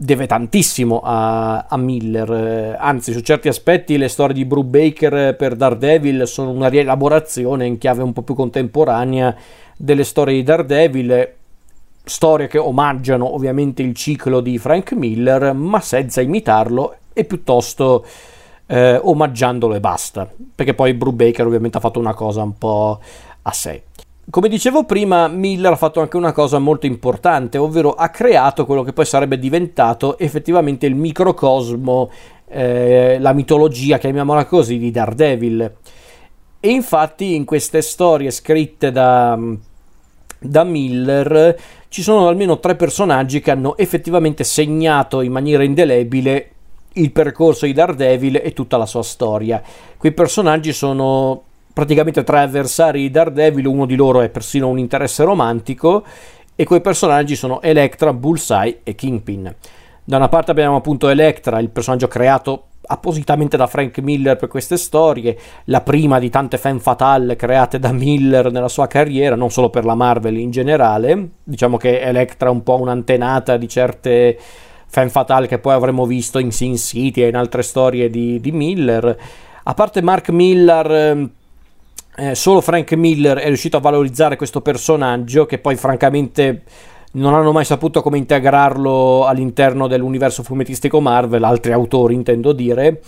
deve 0.00 0.26
tantissimo 0.26 1.00
a, 1.02 1.66
a, 1.68 1.76
Miller. 1.76 2.76
Anzi, 2.78 3.12
su 3.12 3.20
certi 3.20 3.48
aspetti 3.48 3.98
le 3.98 4.08
storie 4.08 4.34
di 4.34 4.44
Brubaker 4.44 5.34
per 5.34 5.56
Daredevil 5.56 6.26
sono 6.28 6.50
una 6.50 6.68
rielaborazione 6.68 7.66
in 7.66 7.78
chiave 7.78 8.04
un 8.04 8.12
po' 8.12 8.22
più 8.22 8.34
contemporanea 8.34 9.34
delle 9.76 10.04
storie 10.04 10.34
di 10.34 10.42
Daredevil 10.44 11.32
storie 12.04 12.46
che 12.46 12.58
omaggiano 12.58 13.34
ovviamente 13.34 13.82
il 13.82 13.92
ciclo 13.94 14.40
di 14.40 14.56
Frank 14.56 14.92
Miller, 14.92 15.52
ma 15.52 15.80
senza 15.80 16.20
imitarlo 16.20 16.96
e 17.12 17.24
piuttosto 17.24 18.06
eh, 18.66 19.00
omaggiandolo 19.02 19.74
e 19.74 19.80
basta. 19.80 20.30
Perché 20.54 20.74
poi 20.74 20.94
Brubaker 20.94 21.44
ovviamente 21.44 21.78
ha 21.78 21.80
fatto 21.80 21.98
una 21.98 22.14
cosa 22.14 22.42
un 22.42 22.56
po' 22.56 23.00
a 23.42 23.52
sé. 23.52 23.82
Come 24.30 24.50
dicevo 24.50 24.84
prima, 24.84 25.26
Miller 25.26 25.72
ha 25.72 25.76
fatto 25.76 26.00
anche 26.00 26.18
una 26.18 26.32
cosa 26.32 26.58
molto 26.58 26.84
importante, 26.84 27.56
ovvero 27.56 27.94
ha 27.94 28.10
creato 28.10 28.66
quello 28.66 28.82
che 28.82 28.92
poi 28.92 29.06
sarebbe 29.06 29.38
diventato 29.38 30.18
effettivamente 30.18 30.84
il 30.84 30.94
microcosmo, 30.94 32.10
eh, 32.46 33.16
la 33.20 33.32
mitologia, 33.32 33.96
chiamiamola 33.96 34.44
così, 34.44 34.76
di 34.76 34.90
Daredevil. 34.90 35.72
E 36.60 36.68
infatti 36.68 37.36
in 37.36 37.46
queste 37.46 37.80
storie 37.80 38.30
scritte 38.30 38.92
da, 38.92 39.38
da 40.38 40.62
Miller 40.62 41.58
ci 41.88 42.02
sono 42.02 42.28
almeno 42.28 42.60
tre 42.60 42.76
personaggi 42.76 43.40
che 43.40 43.50
hanno 43.50 43.78
effettivamente 43.78 44.44
segnato 44.44 45.22
in 45.22 45.32
maniera 45.32 45.62
indelebile 45.62 46.50
il 46.94 47.12
percorso 47.12 47.64
di 47.64 47.72
Daredevil 47.72 48.42
e 48.44 48.52
tutta 48.52 48.76
la 48.76 48.84
sua 48.84 49.02
storia. 49.02 49.62
Quei 49.96 50.12
personaggi 50.12 50.74
sono 50.74 51.44
praticamente 51.78 52.24
tre 52.24 52.40
avversari 52.40 53.02
di 53.02 53.10
Daredevil, 53.12 53.64
uno 53.66 53.86
di 53.86 53.94
loro 53.94 54.20
è 54.20 54.28
persino 54.30 54.66
un 54.66 54.80
interesse 54.80 55.22
romantico 55.22 56.04
e 56.56 56.64
quei 56.64 56.80
personaggi 56.80 57.36
sono 57.36 57.62
Electra, 57.62 58.12
Bullseye 58.12 58.80
e 58.82 58.96
Kingpin. 58.96 59.54
Da 60.02 60.16
una 60.16 60.26
parte 60.26 60.50
abbiamo 60.50 60.74
appunto 60.74 61.08
Electra, 61.08 61.60
il 61.60 61.68
personaggio 61.68 62.08
creato 62.08 62.64
appositamente 62.82 63.56
da 63.56 63.68
Frank 63.68 63.96
Miller 63.98 64.34
per 64.34 64.48
queste 64.48 64.76
storie, 64.76 65.38
la 65.66 65.80
prima 65.80 66.18
di 66.18 66.28
tante 66.30 66.58
fan 66.58 66.80
fatale 66.80 67.36
create 67.36 67.78
da 67.78 67.92
Miller 67.92 68.50
nella 68.50 68.66
sua 68.66 68.88
carriera, 68.88 69.36
non 69.36 69.52
solo 69.52 69.70
per 69.70 69.84
la 69.84 69.94
Marvel 69.94 70.36
in 70.36 70.50
generale. 70.50 71.28
Diciamo 71.44 71.76
che 71.76 72.00
Electra 72.00 72.48
è 72.48 72.50
un 72.50 72.64
po' 72.64 72.80
un'antenata 72.80 73.56
di 73.56 73.68
certe 73.68 74.36
fan 74.84 75.10
fatale 75.10 75.46
che 75.46 75.60
poi 75.60 75.74
avremmo 75.74 76.06
visto 76.06 76.40
in 76.40 76.50
Sin 76.50 76.76
City 76.76 77.22
e 77.22 77.28
in 77.28 77.36
altre 77.36 77.62
storie 77.62 78.10
di, 78.10 78.40
di 78.40 78.50
Miller. 78.50 79.16
A 79.62 79.74
parte 79.74 80.02
Mark 80.02 80.30
Miller, 80.30 80.90
ehm, 80.90 81.30
eh, 82.18 82.34
solo 82.34 82.60
Frank 82.60 82.92
Miller 82.94 83.38
è 83.38 83.46
riuscito 83.46 83.76
a 83.76 83.80
valorizzare 83.80 84.34
questo 84.34 84.60
personaggio 84.60 85.46
che 85.46 85.58
poi 85.58 85.76
francamente 85.76 86.62
non 87.12 87.32
hanno 87.32 87.52
mai 87.52 87.64
saputo 87.64 88.02
come 88.02 88.18
integrarlo 88.18 89.24
all'interno 89.24 89.86
dell'universo 89.86 90.42
fumettistico 90.42 91.00
Marvel, 91.00 91.44
altri 91.44 91.70
autori 91.70 92.14
intendo 92.14 92.52
dire. 92.52 93.00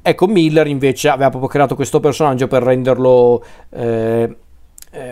Ecco, 0.00 0.28
Miller 0.28 0.68
invece 0.68 1.08
aveva 1.08 1.30
proprio 1.30 1.50
creato 1.50 1.74
questo 1.74 1.98
personaggio 1.98 2.46
per 2.46 2.62
renderlo 2.62 3.44
eh, 3.70 4.36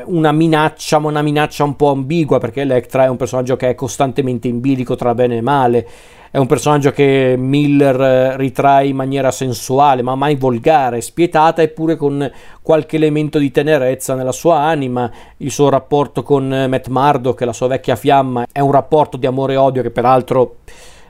una 0.05 0.33
minaccia, 0.33 0.99
ma 0.99 1.09
una 1.09 1.23
minaccia 1.23 1.65
un 1.65 1.77
po' 1.77 1.91
ambigua, 1.91 2.39
perché 2.39 2.61
Electra 2.61 3.05
è 3.05 3.09
un 3.09 3.17
personaggio 3.17 3.57
che 3.57 3.71
è 3.71 3.75
costantemente 3.75 4.47
in 4.47 4.61
bilico 4.61 4.95
tra 4.95 5.15
bene 5.15 5.39
e 5.39 5.41
male 5.41 5.87
è 6.33 6.39
un 6.39 6.47
personaggio 6.47 6.93
che 6.93 7.35
Miller 7.37 8.01
eh, 8.01 8.37
ritrae 8.37 8.87
in 8.87 8.95
maniera 8.95 9.33
sensuale, 9.33 10.03
ma 10.03 10.15
mai 10.15 10.37
volgare, 10.37 11.01
spietata, 11.01 11.61
eppure 11.61 11.97
con 11.97 12.31
qualche 12.63 12.97
elemento 12.97 13.39
di 13.39 13.51
tenerezza 13.51 14.15
nella 14.15 14.31
sua 14.31 14.59
anima. 14.59 15.11
Il 15.39 15.51
suo 15.51 15.69
rapporto 15.69 16.23
con 16.23 16.53
eh, 16.55 16.69
Matt 16.69 16.87
Murdock, 16.87 17.41
la 17.41 17.53
sua 17.53 17.67
vecchia 17.67 17.97
fiamma, 17.97 18.47
è 18.53 18.61
un 18.61 18.71
rapporto 18.71 19.17
di 19.17 19.27
amore 19.27 19.55
e 19.55 19.57
odio 19.57 19.83
che 19.83 19.91
peraltro 19.91 20.59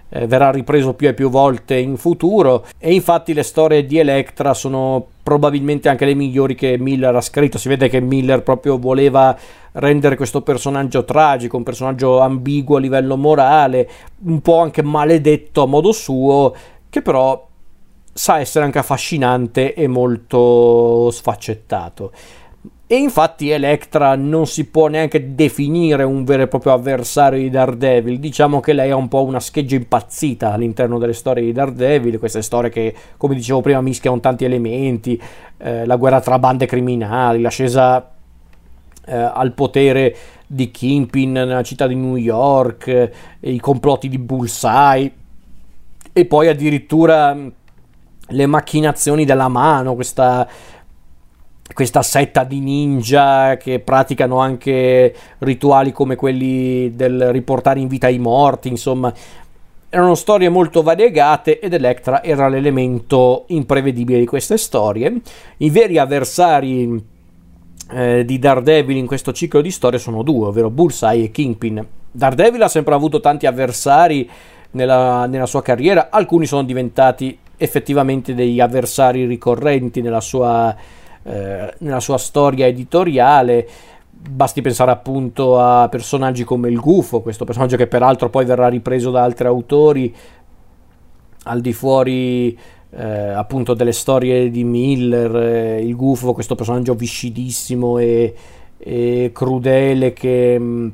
eh, 0.09 0.27
verrà 0.27 0.51
ripreso 0.51 0.95
più 0.95 1.09
e 1.09 1.13
più 1.13 1.29
volte 1.29 1.77
in 1.77 1.99
futuro 1.99 2.65
e 2.79 2.95
infatti 2.95 3.35
le 3.35 3.43
storie 3.43 3.85
di 3.85 3.99
Electra 3.99 4.55
sono 4.55 5.07
probabilmente 5.31 5.89
anche 5.89 6.07
le 6.07 6.15
migliori 6.15 6.57
che 6.57 6.77
Miller 6.77 7.15
ha 7.15 7.21
scritto. 7.21 7.57
Si 7.57 7.69
vede 7.69 7.89
che 7.89 8.01
Miller 8.01 8.43
proprio 8.43 8.79
voleva 8.79 9.39
rendere 9.75 10.17
questo 10.17 10.43
personaggio 10.43 11.05
tragico 11.05 11.57
un 11.57 11.63
personaggio 11.63 12.19
ambiguo 12.19 12.79
a 12.79 12.81
livello 12.81 13.17
morale 13.17 13.89
un 14.25 14.41
po' 14.41 14.59
anche 14.59 14.83
maledetto 14.83 15.63
a 15.63 15.67
modo 15.67 15.93
suo 15.93 16.53
che 16.91 17.03
però 17.03 17.47
sa 18.13 18.41
essere 18.41 18.65
anche 18.65 18.81
affascinante 18.81 19.73
e 19.75 19.87
molto 19.87 21.09
sfaccettato 21.13 22.11
e 22.93 22.97
infatti 22.97 23.51
Electra 23.51 24.17
non 24.17 24.49
si 24.49 24.65
può 24.65 24.89
neanche 24.89 25.37
definire 25.37 26.03
un 26.03 26.25
vero 26.25 26.43
e 26.43 26.49
proprio 26.49 26.73
avversario 26.73 27.39
di 27.39 27.49
Daredevil. 27.49 28.19
Diciamo 28.19 28.59
che 28.59 28.73
lei 28.73 28.91
è 28.91 28.95
un 28.95 29.07
po' 29.07 29.23
una 29.23 29.39
scheggia 29.39 29.77
impazzita 29.77 30.53
all'interno 30.53 30.99
delle 30.99 31.13
storie 31.13 31.45
di 31.45 31.53
Daredevil, 31.53 32.19
queste 32.19 32.43
storie 32.43 32.69
che, 32.69 32.93
come 33.17 33.37
dicevo 33.37 33.61
prima, 33.61 33.81
mischiano 33.81 34.19
tanti 34.19 34.45
elementi, 34.45 35.23
eh, 35.59 35.87
la 35.87 35.95
guerra 35.95 36.21
tra 36.21 36.41
bande 36.41 36.67
criminali, 36.67 37.41
l'ascesa 37.41 38.11
eh, 39.07 39.15
al 39.15 39.53
potere 39.53 40.17
di 40.49 40.73
Kingpin 40.73 41.31
nella 41.31 41.63
città 41.63 41.87
di 41.87 41.95
New 41.95 42.17
York, 42.17 42.89
eh, 42.89 43.13
i 43.39 43.61
complotti 43.61 44.09
di 44.09 44.19
Bullseye 44.19 45.13
e 46.13 46.25
poi 46.25 46.49
addirittura 46.49 47.37
le 48.33 48.47
macchinazioni 48.47 49.25
della 49.25 49.47
mano, 49.47 49.95
questa 49.95 50.49
questa 51.73 52.03
setta 52.03 52.45
di 52.45 52.61
ninja 52.61 53.57
che 53.57 53.79
praticano 53.81 54.39
anche 54.39 55.15
rituali 55.39 55.93
come 55.93 56.17
quelli 56.17 56.95
del 56.95 57.31
riportare 57.31 57.81
in 57.81 57.89
vita 57.89 58.09
i 58.09 58.19
morti, 58.19 58.69
insomma, 58.69 59.13
erano 59.89 60.15
storie 60.15 60.49
molto 60.49 60.83
variegate 60.83 61.59
ed 61.59 61.73
Electra 61.73 62.23
era 62.23 62.49
l'elemento 62.49 63.45
imprevedibile 63.49 64.21
di 64.21 64.27
queste 64.27 64.57
storie. 64.57 65.21
I 65.59 65.71
veri 65.71 65.99
avversari 65.99 67.05
eh, 67.93 68.25
di 68.25 68.39
Daredevil 68.39 68.97
in 68.97 69.07
questo 69.07 69.33
ciclo 69.33 69.61
di 69.61 69.71
storie 69.71 69.99
sono 69.99 70.23
due, 70.23 70.47
ovvero 70.47 70.71
Bullseye 70.71 71.25
e 71.25 71.31
Kingpin. 71.31 71.85
Daredevil 72.13 72.63
ha 72.63 72.69
sempre 72.69 72.95
avuto 72.95 73.21
tanti 73.21 73.47
avversari 73.47 74.29
nella, 74.73 75.27
nella 75.27 75.47
sua 75.47 75.63
carriera, 75.63 76.09
alcuni 76.11 76.47
sono 76.47 76.63
diventati 76.63 77.37
effettivamente 77.57 78.35
degli 78.35 78.61
avversari 78.61 79.27
ricorrenti 79.27 80.01
nella 80.01 80.21
sua 80.21 80.75
eh, 81.23 81.75
nella 81.79 82.01
sua 82.01 82.19
storia 82.19 82.67
editoriale. 82.67 83.69
Basti 84.11 84.61
pensare 84.61 84.91
appunto 84.91 85.59
a 85.59 85.89
personaggi 85.89 86.45
come 86.45 86.69
il 86.69 86.79
Gufo, 86.79 87.21
questo 87.21 87.45
personaggio 87.45 87.77
che 87.77 87.87
peraltro 87.87 88.29
poi 88.29 88.45
verrà 88.45 88.69
ripreso 88.69 89.11
da 89.11 89.23
altri 89.23 89.47
autori 89.47 90.15
al 91.45 91.61
di 91.61 91.73
fuori 91.73 92.59
eh, 92.91 93.05
appunto 93.05 93.75
delle 93.75 93.93
storie 93.93 94.51
di 94.51 94.65
Miller, 94.65 95.35
eh, 95.37 95.81
il 95.81 95.97
Gufo, 95.97 96.33
questo 96.33 96.55
personaggio 96.55 96.95
viscidissimo 96.95 97.99
e, 97.99 98.35
e 98.77 99.31
crudele 99.33 100.13
che, 100.13 100.91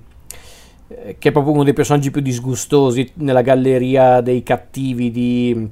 che, 0.86 1.28
è 1.28 1.32
proprio 1.32 1.52
uno 1.52 1.64
dei 1.64 1.72
personaggi 1.72 2.10
più 2.10 2.20
disgustosi 2.20 3.10
nella 3.14 3.42
galleria 3.42 4.20
dei 4.20 4.42
cattivi 4.42 5.10
di, 5.10 5.68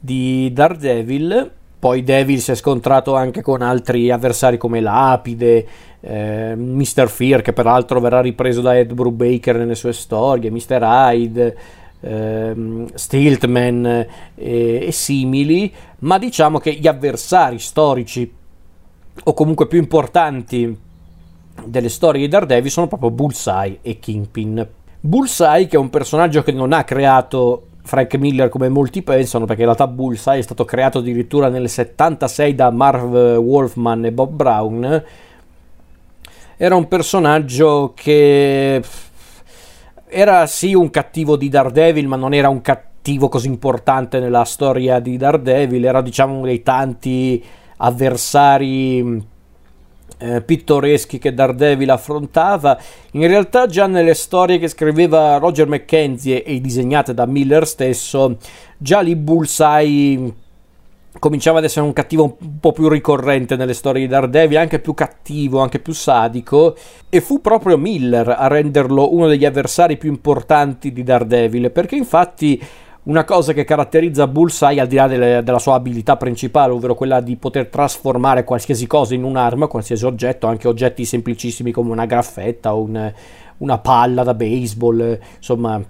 di 0.00 0.50
Daredevil 0.52 1.52
poi 1.86 2.02
Devil 2.02 2.40
si 2.40 2.50
è 2.50 2.56
scontrato 2.56 3.14
anche 3.14 3.42
con 3.42 3.62
altri 3.62 4.10
avversari 4.10 4.58
come 4.58 4.80
Lapide, 4.80 5.66
eh, 6.00 6.56
Mr. 6.56 7.08
Fear, 7.08 7.42
che 7.42 7.52
peraltro 7.52 8.00
verrà 8.00 8.20
ripreso 8.20 8.60
da 8.60 8.76
Ed 8.76 8.92
Brubaker 8.92 9.56
nelle 9.56 9.76
sue 9.76 9.92
storie, 9.92 10.50
Mr. 10.50 10.80
Hyde, 10.82 11.56
eh, 12.00 12.86
Stiltman 12.92 13.86
e, 13.86 14.06
e 14.34 14.90
simili, 14.90 15.72
ma 16.00 16.18
diciamo 16.18 16.58
che 16.58 16.72
gli 16.72 16.88
avversari 16.88 17.60
storici 17.60 18.34
o 19.22 19.32
comunque 19.32 19.68
più 19.68 19.78
importanti 19.78 20.76
delle 21.66 21.88
storie 21.88 22.22
di 22.22 22.26
Daredevil 22.26 22.68
sono 22.68 22.88
proprio 22.88 23.12
Bullseye 23.12 23.78
e 23.82 24.00
Kingpin. 24.00 24.68
Bullseye, 24.98 25.68
che 25.68 25.76
è 25.76 25.78
un 25.78 25.90
personaggio 25.90 26.42
che 26.42 26.50
non 26.50 26.72
ha 26.72 26.82
creato 26.82 27.66
Frank 27.86 28.14
Miller 28.16 28.48
come 28.48 28.68
molti 28.68 29.02
pensano, 29.02 29.46
perché 29.46 29.62
in 29.62 29.68
realtà 29.68 29.86
Bullseye 29.86 30.40
è 30.40 30.42
stato 30.42 30.64
creato 30.64 30.98
addirittura 30.98 31.48
nel 31.48 31.68
76 31.68 32.54
da 32.54 32.70
Marv 32.70 33.14
Wolfman 33.38 34.04
e 34.04 34.12
Bob 34.12 34.32
Brown. 34.32 35.04
Era 36.56 36.74
un 36.74 36.88
personaggio 36.88 37.92
che 37.94 38.82
era 40.08 40.46
sì 40.46 40.74
un 40.74 40.90
cattivo 40.90 41.36
di 41.36 41.48
Daredevil, 41.48 42.08
ma 42.08 42.16
non 42.16 42.34
era 42.34 42.48
un 42.48 42.60
cattivo 42.60 43.28
così 43.28 43.46
importante 43.46 44.18
nella 44.18 44.44
storia 44.44 44.98
di 44.98 45.16
Daredevil, 45.16 45.84
era 45.84 46.02
diciamo 46.02 46.34
uno 46.34 46.46
dei 46.46 46.62
tanti 46.62 47.42
avversari 47.78 49.34
eh, 50.18 50.40
pittoreschi 50.40 51.18
che 51.18 51.34
Daredevil 51.34 51.90
affrontava, 51.90 52.78
in 53.12 53.26
realtà 53.26 53.66
già 53.66 53.86
nelle 53.86 54.14
storie 54.14 54.58
che 54.58 54.68
scriveva 54.68 55.38
Roger 55.38 55.68
McKenzie 55.68 56.42
e 56.42 56.60
disegnate 56.60 57.14
da 57.14 57.26
Miller 57.26 57.66
stesso, 57.66 58.38
già 58.78 59.00
lì 59.00 59.14
Bullseye 59.16 60.44
cominciava 61.18 61.58
ad 61.58 61.64
essere 61.64 61.86
un 61.86 61.92
cattivo 61.92 62.36
un 62.38 62.60
po' 62.60 62.72
più 62.72 62.88
ricorrente 62.88 63.56
nelle 63.56 63.74
storie 63.74 64.02
di 64.02 64.08
Daredevil, 64.08 64.58
anche 64.58 64.78
più 64.78 64.94
cattivo, 64.94 65.60
anche 65.60 65.78
più 65.78 65.92
sadico, 65.92 66.76
e 67.08 67.20
fu 67.20 67.40
proprio 67.40 67.76
Miller 67.76 68.28
a 68.28 68.46
renderlo 68.48 69.14
uno 69.14 69.26
degli 69.26 69.44
avversari 69.44 69.96
più 69.96 70.10
importanti 70.10 70.92
di 70.92 71.02
Daredevil, 71.02 71.70
perché 71.70 71.96
infatti 71.96 72.60
una 73.06 73.24
cosa 73.24 73.52
che 73.52 73.64
caratterizza 73.64 74.26
Bullseye 74.26 74.80
al 74.80 74.88
di 74.88 74.96
là 74.96 75.06
delle, 75.06 75.42
della 75.42 75.58
sua 75.58 75.74
abilità 75.74 76.16
principale, 76.16 76.72
ovvero 76.72 76.94
quella 76.94 77.20
di 77.20 77.36
poter 77.36 77.68
trasformare 77.68 78.44
qualsiasi 78.44 78.86
cosa 78.86 79.14
in 79.14 79.22
un'arma, 79.22 79.68
qualsiasi 79.68 80.04
oggetto, 80.04 80.46
anche 80.46 80.66
oggetti 80.66 81.04
semplicissimi 81.04 81.70
come 81.70 81.92
una 81.92 82.04
graffetta 82.04 82.74
o 82.74 82.82
un, 82.82 83.12
una 83.58 83.78
palla 83.78 84.24
da 84.24 84.34
baseball, 84.34 85.18
insomma 85.36 85.80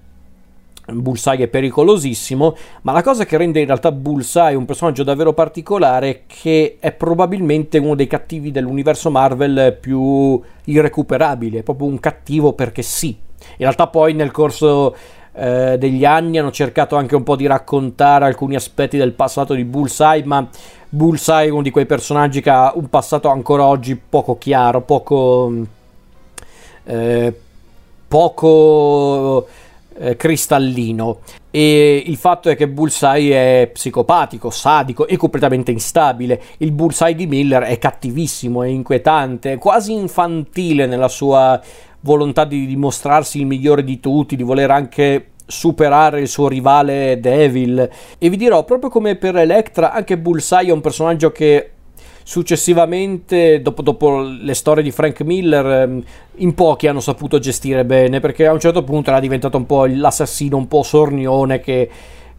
Bullseye 0.92 1.44
è 1.44 1.48
pericolosissimo, 1.48 2.56
ma 2.82 2.92
la 2.92 3.02
cosa 3.02 3.24
che 3.24 3.38
rende 3.38 3.60
in 3.60 3.66
realtà 3.66 3.90
Bullseye 3.92 4.54
un 4.54 4.66
personaggio 4.66 5.02
davvero 5.02 5.32
particolare 5.32 6.10
è 6.10 6.20
che 6.26 6.76
è 6.78 6.92
probabilmente 6.92 7.78
uno 7.78 7.94
dei 7.94 8.06
cattivi 8.06 8.50
dell'universo 8.50 9.10
Marvel 9.10 9.76
più 9.80 10.38
irrecuperabili, 10.64 11.56
è 11.56 11.62
proprio 11.62 11.88
un 11.88 11.98
cattivo 11.98 12.52
perché 12.52 12.82
sì. 12.82 13.08
In 13.08 13.64
realtà 13.64 13.86
poi 13.86 14.12
nel 14.12 14.30
corso 14.30 14.94
eh, 15.36 15.76
degli 15.78 16.04
anni 16.04 16.38
hanno 16.38 16.50
cercato 16.50 16.96
anche 16.96 17.14
un 17.14 17.22
po' 17.22 17.36
di 17.36 17.46
raccontare 17.46 18.24
alcuni 18.24 18.54
aspetti 18.54 18.96
del 18.96 19.12
passato 19.12 19.54
di 19.54 19.64
Bullseye, 19.64 20.24
ma 20.24 20.48
Bullseye 20.88 21.48
è 21.48 21.50
uno 21.50 21.62
di 21.62 21.70
quei 21.70 21.86
personaggi 21.86 22.40
che 22.40 22.50
ha 22.50 22.72
un 22.74 22.88
passato 22.88 23.28
ancora 23.28 23.64
oggi 23.64 23.96
poco 23.96 24.38
chiaro, 24.38 24.80
poco... 24.82 25.52
Eh, 26.84 27.40
poco 28.08 29.46
eh, 29.98 30.16
cristallino 30.16 31.20
e 31.50 32.02
il 32.06 32.16
fatto 32.16 32.50
è 32.50 32.56
che 32.56 32.68
Bullseye 32.68 33.62
è 33.62 33.66
psicopatico, 33.68 34.50
sadico 34.50 35.06
e 35.06 35.16
completamente 35.16 35.70
instabile. 35.70 36.40
Il 36.58 36.72
Bullseye 36.72 37.14
di 37.14 37.26
Miller 37.26 37.62
è 37.62 37.78
cattivissimo, 37.78 38.62
è 38.62 38.68
inquietante, 38.68 39.52
è 39.52 39.58
quasi 39.58 39.92
infantile 39.94 40.86
nella 40.86 41.08
sua 41.08 41.60
volontà 42.06 42.44
di 42.44 42.66
dimostrarsi 42.66 43.40
il 43.40 43.46
migliore 43.46 43.82
di 43.82 43.98
tutti, 43.98 44.36
di 44.36 44.44
voler 44.44 44.70
anche 44.70 45.32
superare 45.44 46.20
il 46.20 46.28
suo 46.28 46.48
rivale 46.48 47.18
Devil. 47.20 47.90
E 48.16 48.30
vi 48.30 48.36
dirò, 48.36 48.64
proprio 48.64 48.88
come 48.88 49.16
per 49.16 49.36
Electra, 49.36 49.92
anche 49.92 50.16
Bullseye 50.16 50.68
è 50.68 50.72
un 50.72 50.80
personaggio 50.80 51.32
che 51.32 51.70
successivamente, 52.22 53.60
dopo, 53.60 53.82
dopo, 53.82 54.20
le 54.20 54.54
storie 54.54 54.82
di 54.82 54.90
Frank 54.92 55.20
Miller, 55.22 55.66
ehm, 55.66 56.02
in 56.36 56.54
pochi 56.54 56.86
hanno 56.86 57.00
saputo 57.00 57.38
gestire 57.38 57.84
bene, 57.84 58.20
perché 58.20 58.46
a 58.46 58.52
un 58.52 58.60
certo 58.60 58.82
punto 58.82 59.10
era 59.10 59.20
diventato 59.20 59.56
un 59.56 59.66
po' 59.66 59.86
l'assassino 59.86 60.56
un 60.56 60.68
po' 60.68 60.82
sornione 60.82 61.60
che, 61.60 61.88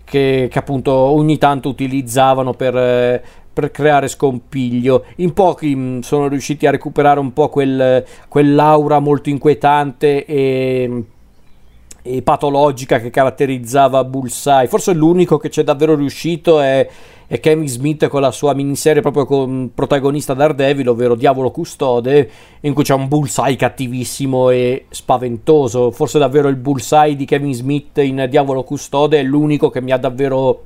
che, 0.04 0.48
che 0.50 0.60
appunto 0.60 0.92
ogni 0.94 1.38
tanto 1.38 1.70
utilizzavano 1.70 2.54
per, 2.54 2.76
eh, 2.76 3.24
per 3.58 3.72
creare 3.72 4.08
scompiglio. 4.08 5.06
In 5.16 5.34
pochi 5.34 5.76
mm, 5.76 6.00
sono 6.02 6.28
riusciti 6.28 6.68
a 6.68 6.72
recuperare 6.72 7.20
un 7.20 7.34
po' 7.34 7.50
quel, 7.50 8.06
quell'aura 8.28 9.00
molto 9.00 9.30
inquietante 9.30 10.26
e, 10.26 11.04
e 12.04 12.22
patologica 12.22 13.00
che 13.00 13.10
caratterizzava 13.10 14.04
Bullseye. 14.04 14.68
Forse 14.68 14.94
l'unico 14.94 15.40
che 15.40 15.50
c'è 15.50 15.64
davvero 15.64 15.96
riuscito 15.96 16.60
è, 16.60 16.88
è 17.26 17.40
Kevin 17.40 17.68
Smith 17.68 18.08
con 18.10 18.22
la 18.22 18.30
sua 18.30 18.54
miniserie 18.54 19.02
proprio 19.02 19.26
con 19.26 19.72
protagonista 19.74 20.36
Daredevil, 20.36 20.90
ovvero 20.90 21.16
Diavolo 21.16 21.50
Custode, 21.50 22.30
in 22.60 22.76
cui 22.76 22.84
c'è 22.84 22.94
un 22.94 23.08
Bullseye 23.08 23.56
cattivissimo 23.56 24.52
e 24.52 24.86
spaventoso. 24.90 25.90
Forse 25.90 26.20
davvero 26.20 26.48
il 26.48 26.58
Bullseye 26.58 27.16
di 27.16 27.26
Kevin 27.26 27.56
Smith 27.56 27.98
in 27.98 28.28
Diavolo 28.30 28.64
Custode 28.64 29.18
è 29.18 29.24
l'unico 29.24 29.72
che 29.72 29.82
mi 29.82 29.92
ha 29.92 29.98
davvero 29.98 30.62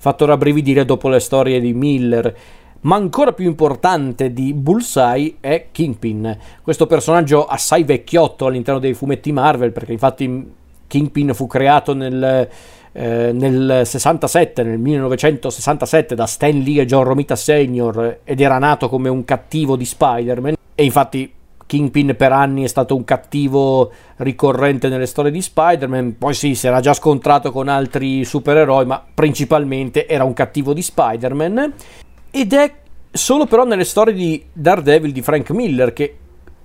fatto 0.00 0.24
rabbrividire 0.24 0.86
dopo 0.86 1.08
le 1.08 1.20
storie 1.20 1.60
di 1.60 1.74
Miller. 1.74 2.34
Ma 2.82 2.96
ancora 2.96 3.32
più 3.32 3.46
importante 3.46 4.32
di 4.32 4.54
Bullseye 4.54 5.36
è 5.40 5.66
Kingpin, 5.70 6.38
questo 6.62 6.86
personaggio 6.86 7.44
assai 7.44 7.84
vecchiotto 7.84 8.46
all'interno 8.46 8.80
dei 8.80 8.94
fumetti 8.94 9.30
Marvel, 9.32 9.70
perché 9.70 9.92
infatti 9.92 10.50
Kingpin 10.86 11.34
fu 11.34 11.46
creato 11.46 11.92
nel, 11.92 12.48
eh, 12.92 13.32
nel 13.32 13.82
67, 13.84 14.62
nel 14.62 14.78
1967 14.78 16.14
da 16.14 16.24
Stan 16.24 16.58
Lee 16.58 16.80
e 16.80 16.86
John 16.86 17.04
Romita 17.04 17.36
Sr. 17.36 18.20
ed 18.24 18.40
era 18.40 18.56
nato 18.58 18.88
come 18.88 19.10
un 19.10 19.26
cattivo 19.26 19.76
di 19.76 19.84
Spider-Man 19.84 20.54
e 20.74 20.82
infatti 20.82 21.30
Kingpin 21.70 22.16
per 22.16 22.32
anni 22.32 22.64
è 22.64 22.66
stato 22.66 22.96
un 22.96 23.04
cattivo 23.04 23.92
ricorrente 24.16 24.88
nelle 24.88 25.06
storie 25.06 25.30
di 25.30 25.40
Spider-Man, 25.40 26.18
poi 26.18 26.34
sì, 26.34 26.56
si 26.56 26.66
era 26.66 26.80
già 26.80 26.92
scontrato 26.92 27.52
con 27.52 27.68
altri 27.68 28.24
supereroi, 28.24 28.84
ma 28.86 29.00
principalmente 29.14 30.08
era 30.08 30.24
un 30.24 30.32
cattivo 30.32 30.72
di 30.72 30.82
Spider-Man. 30.82 31.72
Ed 32.32 32.52
è 32.54 32.74
solo 33.12 33.46
però 33.46 33.62
nelle 33.64 33.84
storie 33.84 34.12
di 34.12 34.44
Daredevil 34.52 35.12
di 35.12 35.22
Frank 35.22 35.50
Miller 35.50 35.92
che 35.92 36.16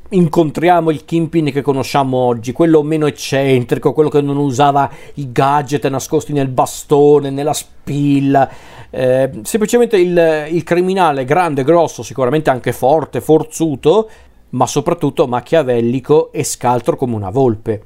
incontriamo 0.09 0.89
il 0.89 1.05
Kingpin 1.05 1.51
che 1.51 1.61
conosciamo 1.61 2.17
oggi, 2.17 2.51
quello 2.51 2.81
meno 2.81 3.05
eccentrico, 3.05 3.93
quello 3.93 4.09
che 4.09 4.21
non 4.21 4.37
usava 4.37 4.89
i 5.15 5.31
gadget 5.31 5.87
nascosti 5.87 6.33
nel 6.33 6.47
bastone, 6.47 7.29
nella 7.29 7.53
spilla, 7.53 8.49
eh, 8.89 9.29
semplicemente 9.43 9.97
il, 9.97 10.47
il 10.49 10.63
criminale 10.63 11.25
grande, 11.25 11.63
grosso, 11.63 12.01
sicuramente 12.01 12.49
anche 12.49 12.71
forte, 12.71 13.21
forzuto, 13.21 14.09
ma 14.55 14.65
soprattutto 14.67 15.27
machiavellico 15.27 16.31
e 16.31 16.43
scaltro 16.43 16.95
come 16.95 17.15
una 17.15 17.29
volpe. 17.29 17.83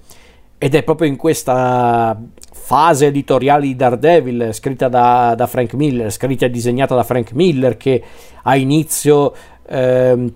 Ed 0.57 0.75
è 0.75 0.83
proprio 0.83 1.07
in 1.07 1.15
questa 1.15 2.19
fase 2.51 3.07
editoriale 3.07 3.65
di 3.65 3.75
Daredevil, 3.75 4.49
scritta 4.51 4.88
da, 4.88 5.33
da 5.35 5.47
Frank 5.47 5.73
Miller, 5.73 6.11
scritta 6.11 6.45
e 6.45 6.49
disegnata 6.51 6.95
da 6.95 7.03
Frank 7.03 7.31
Miller, 7.33 7.75
che 7.77 8.03
ha 8.43 8.55
inizio 8.55 9.33
eh, 9.67 10.33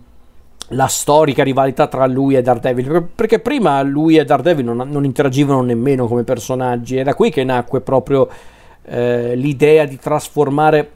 la 0.69 0.87
storica 0.87 1.43
rivalità 1.43 1.87
tra 1.87 2.07
lui 2.07 2.35
e 2.35 2.41
Daredevil. 2.41 3.09
Perché 3.13 3.39
prima 3.39 3.81
lui 3.83 4.17
e 4.17 4.25
Daredevil 4.25 4.65
non, 4.65 4.87
non 4.89 5.03
interagivano 5.03 5.61
nemmeno 5.61 6.07
come 6.07 6.23
personaggi. 6.23 6.95
È 6.95 7.03
da 7.03 7.13
qui 7.13 7.29
che 7.29 7.43
nacque 7.43 7.81
proprio 7.81 8.27
eh, 8.85 9.35
l'idea 9.35 9.85
di 9.85 9.97
trasformare 9.97 10.89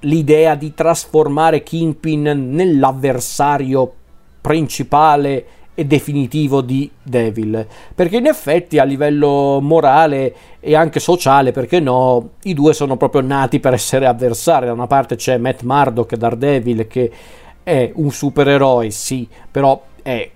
l'idea 0.00 0.54
di 0.54 0.72
trasformare 0.72 1.62
Kingpin 1.62 2.22
nell'avversario 2.22 3.96
principale 4.40 5.44
e 5.80 5.86
definitivo 5.86 6.60
di 6.60 6.90
Devil. 7.02 7.66
Perché 7.94 8.18
in 8.18 8.26
effetti 8.26 8.78
a 8.78 8.84
livello 8.84 9.60
morale 9.62 10.34
e 10.60 10.74
anche 10.74 11.00
sociale 11.00 11.52
perché 11.52 11.80
no 11.80 12.32
i 12.42 12.52
due 12.52 12.74
sono 12.74 12.98
proprio 12.98 13.22
nati 13.22 13.60
per 13.60 13.72
essere 13.72 14.06
avversari. 14.06 14.66
Da 14.66 14.72
una 14.72 14.86
parte 14.86 15.16
c'è 15.16 15.38
Matt 15.38 15.62
Murdock 15.62 16.16
Daredevil 16.16 16.86
che 16.86 17.10
è 17.62 17.90
un 17.94 18.10
supereroe 18.10 18.90
sì 18.90 19.26
però 19.50 19.80
è 20.02 20.30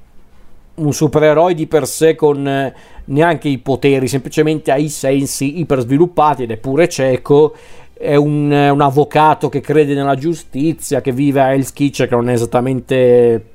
un 0.77 0.93
supereroe 0.93 1.55
di 1.55 1.67
per 1.67 1.87
sé 1.87 2.15
con 2.15 2.73
neanche 3.07 3.49
i 3.49 3.59
poteri 3.59 4.09
semplicemente 4.09 4.73
ha 4.73 4.77
i 4.77 4.89
sensi 4.89 5.61
iper 5.61 5.81
sviluppati 5.81 6.45
ed 6.45 6.53
è 6.53 6.57
pure 6.57 6.89
cieco. 6.89 7.55
È 7.93 8.17
un, 8.17 8.51
un 8.51 8.81
avvocato 8.81 9.49
che 9.51 9.61
crede 9.61 9.95
nella 9.95 10.17
giustizia 10.17 11.03
che 11.03 11.13
vive 11.13 11.41
a 11.41 11.53
Hell's 11.53 11.73
Kitchen 11.73 12.09
che 12.09 12.15
non 12.15 12.29
è 12.29 12.33
esattamente 12.33 13.53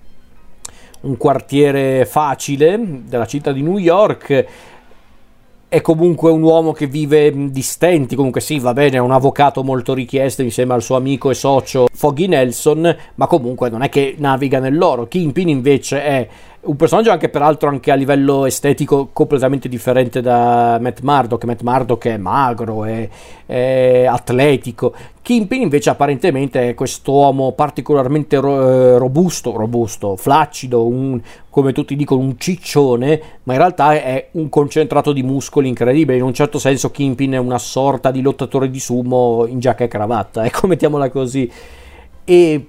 un 1.01 1.17
quartiere 1.17 2.05
facile 2.05 2.79
della 3.05 3.25
città 3.25 3.51
di 3.51 3.61
New 3.61 3.77
York. 3.77 4.45
È 5.69 5.81
comunque 5.81 6.31
un 6.31 6.41
uomo 6.41 6.71
che 6.71 6.87
vive 6.87 7.51
di 7.51 7.61
stenti, 7.61 8.15
comunque 8.15 8.41
sì, 8.41 8.57
va 8.57 8.73
bene, 8.73 8.97
è 8.97 8.99
un 8.99 9.11
avvocato 9.11 9.63
molto 9.63 9.93
richiesto 9.93 10.41
insieme 10.41 10.73
al 10.73 10.81
suo 10.81 10.95
amico 10.95 11.29
e 11.29 11.35
socio 11.35 11.87
Foggy 11.93 12.25
Nelson, 12.25 12.97
ma 13.15 13.27
comunque 13.27 13.69
non 13.69 13.83
è 13.83 13.89
che 13.89 14.15
naviga 14.17 14.57
nell'oro. 14.57 15.07
Kingpin 15.07 15.47
invece 15.47 16.03
è 16.03 16.27
un 16.61 16.75
personaggio 16.75 17.11
anche 17.11 17.29
peraltro 17.29 17.69
anche 17.69 17.89
a 17.89 17.95
livello 17.95 18.45
estetico 18.45 19.09
completamente 19.13 19.69
differente 19.69 20.19
da 20.19 20.77
Matt 20.81 20.99
Murdock. 21.01 21.45
Matt 21.45 21.61
Murdock 21.61 22.07
è 22.07 22.17
magro 22.17 22.83
è, 22.83 23.07
è 23.45 24.05
atletico. 24.05 24.93
Kimpin 25.21 25.61
invece 25.61 25.89
apparentemente 25.89 26.69
è 26.69 26.73
quest'uomo 26.73 27.53
particolarmente 27.53 28.39
ro- 28.39 28.67
eh, 28.67 28.97
robusto 28.97 29.55
robusto, 29.55 30.15
flaccido 30.17 30.85
un, 30.85 31.21
come 31.49 31.71
tutti 31.71 31.95
dicono 31.95 32.21
un 32.21 32.37
ciccione 32.37 33.21
ma 33.43 33.53
in 33.53 33.59
realtà 33.59 33.93
è 33.93 34.29
un 34.31 34.49
concentrato 34.49 35.13
di 35.13 35.23
muscoli 35.23 35.67
incredibile 35.67 36.17
in 36.17 36.23
un 36.23 36.33
certo 36.33 36.59
senso 36.59 36.91
Kimpin 36.91 37.33
è 37.33 37.37
una 37.37 37.59
sorta 37.59 38.11
di 38.11 38.21
lottatore 38.21 38.69
di 38.69 38.79
sumo 38.79 39.45
in 39.45 39.59
giacca 39.59 39.83
e 39.83 39.87
cravatta 39.87 40.43
ecco 40.45 40.67
mettiamola 40.67 41.09
così. 41.09 41.49
E 42.25 42.67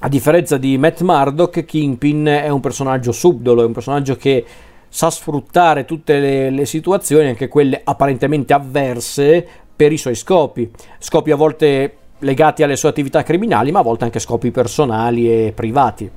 a 0.00 0.08
differenza 0.08 0.56
di 0.58 0.78
Matt 0.78 1.00
Murdock, 1.00 1.64
Kingpin 1.64 2.24
è 2.26 2.48
un 2.48 2.60
personaggio 2.60 3.10
subdolo, 3.10 3.62
è 3.62 3.64
un 3.64 3.72
personaggio 3.72 4.16
che 4.16 4.44
sa 4.88 5.10
sfruttare 5.10 5.84
tutte 5.84 6.18
le, 6.18 6.50
le, 6.50 6.66
situazioni, 6.66 7.28
anche 7.28 7.48
quelle 7.48 7.80
apparentemente 7.82 8.52
avverse, 8.52 9.46
per 9.74 9.92
i 9.92 9.98
suoi 9.98 10.14
scopi. 10.14 10.70
Scopi 10.98 11.30
a 11.30 11.36
volte 11.36 11.96
legati 12.20 12.62
alle 12.62 12.76
sue 12.76 12.88
attività 12.88 13.22
criminali, 13.22 13.70
ma 13.70 13.80
a 13.80 13.82
volte 13.82 14.04
anche 14.04 14.18
scopi 14.18 14.50
personali 14.50 15.30
e 15.30 15.52
privati. 15.52 16.10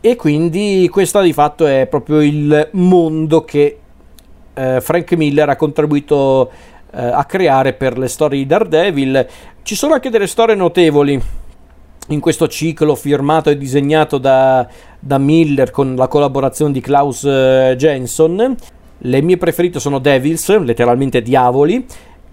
E 0.00 0.16
quindi 0.16 0.88
questo 0.90 1.20
di 1.20 1.32
fatto 1.32 1.66
è 1.66 1.86
proprio 1.86 2.20
il 2.20 2.68
mondo 2.72 3.44
che 3.44 3.78
eh, 4.52 4.80
Frank 4.80 5.12
Miller 5.12 5.48
ha 5.48 5.56
contribuito 5.56 6.50
eh, 6.90 7.02
a 7.02 7.24
creare 7.24 7.72
per 7.72 7.96
le 7.98 8.08
storie 8.08 8.38
di 8.38 8.46
Daredevil. 8.46 9.26
Ci 9.62 9.74
sono 9.74 9.94
anche 9.94 10.10
delle 10.10 10.26
storie 10.26 10.54
notevoli 10.54 11.20
in 12.08 12.20
questo 12.20 12.48
ciclo 12.48 12.94
firmato 12.94 13.50
e 13.50 13.56
disegnato 13.56 14.18
da, 14.18 14.66
da 14.98 15.18
Miller 15.18 15.70
con 15.70 15.94
la 15.96 16.08
collaborazione 16.08 16.72
di 16.72 16.80
Klaus 16.80 17.22
uh, 17.22 17.74
Jensen. 17.76 18.56
Le 18.98 19.22
mie 19.22 19.36
preferite 19.36 19.80
sono 19.80 19.98
Devils, 19.98 20.56
letteralmente 20.58 21.22
diavoli, 21.22 21.84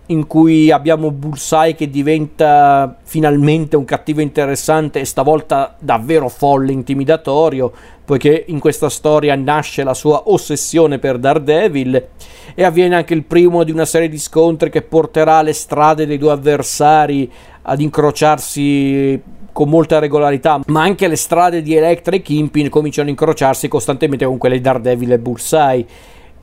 in 0.07 0.27
cui 0.27 0.71
abbiamo 0.71 1.11
Bullseye 1.11 1.73
che 1.73 1.89
diventa 1.89 2.97
finalmente 3.03 3.77
un 3.77 3.85
cattivo 3.85 4.21
interessante 4.21 4.99
e 4.99 5.05
stavolta 5.05 5.75
davvero 5.79 6.27
folle, 6.27 6.71
intimidatorio, 6.73 7.71
poiché 8.03 8.43
in 8.47 8.59
questa 8.59 8.89
storia 8.89 9.35
nasce 9.35 9.83
la 9.83 9.93
sua 9.93 10.23
ossessione 10.25 10.99
per 10.99 11.17
Daredevil 11.17 12.07
e 12.53 12.63
avviene 12.63 12.95
anche 12.95 13.13
il 13.13 13.23
primo 13.23 13.63
di 13.63 13.71
una 13.71 13.85
serie 13.85 14.09
di 14.09 14.19
scontri 14.19 14.69
che 14.69 14.81
porterà 14.81 15.35
alle 15.35 15.53
strade 15.53 16.05
dei 16.05 16.17
due 16.17 16.31
avversari 16.31 17.31
ad 17.63 17.79
incrociarsi 17.79 19.39
con 19.51 19.69
molta 19.69 19.99
regolarità, 19.99 20.59
ma 20.67 20.81
anche 20.81 21.07
le 21.07 21.15
strade 21.15 21.61
di 21.61 21.75
Electra 21.75 22.15
e 22.15 22.21
Kimpin 22.21 22.69
cominciano 22.69 23.07
a 23.07 23.11
incrociarsi 23.11 23.67
costantemente 23.67 24.25
con 24.25 24.37
quelle 24.37 24.55
di 24.55 24.61
Daredevil 24.61 25.11
e 25.11 25.19
Bullseye. 25.19 25.85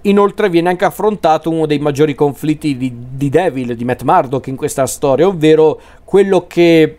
Inoltre 0.03 0.49
viene 0.49 0.69
anche 0.69 0.85
affrontato 0.85 1.51
uno 1.51 1.67
dei 1.67 1.79
maggiori 1.79 2.15
conflitti 2.15 2.77
di, 2.77 2.93
di 3.11 3.29
Devil, 3.29 3.75
di 3.75 3.85
Matt 3.85 4.03
Murdock 4.03 4.47
in 4.47 4.57
questa 4.57 4.87
storia, 4.87 5.27
ovvero 5.27 5.81
quello 6.05 6.47
che, 6.47 6.99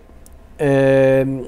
eh, 0.56 1.46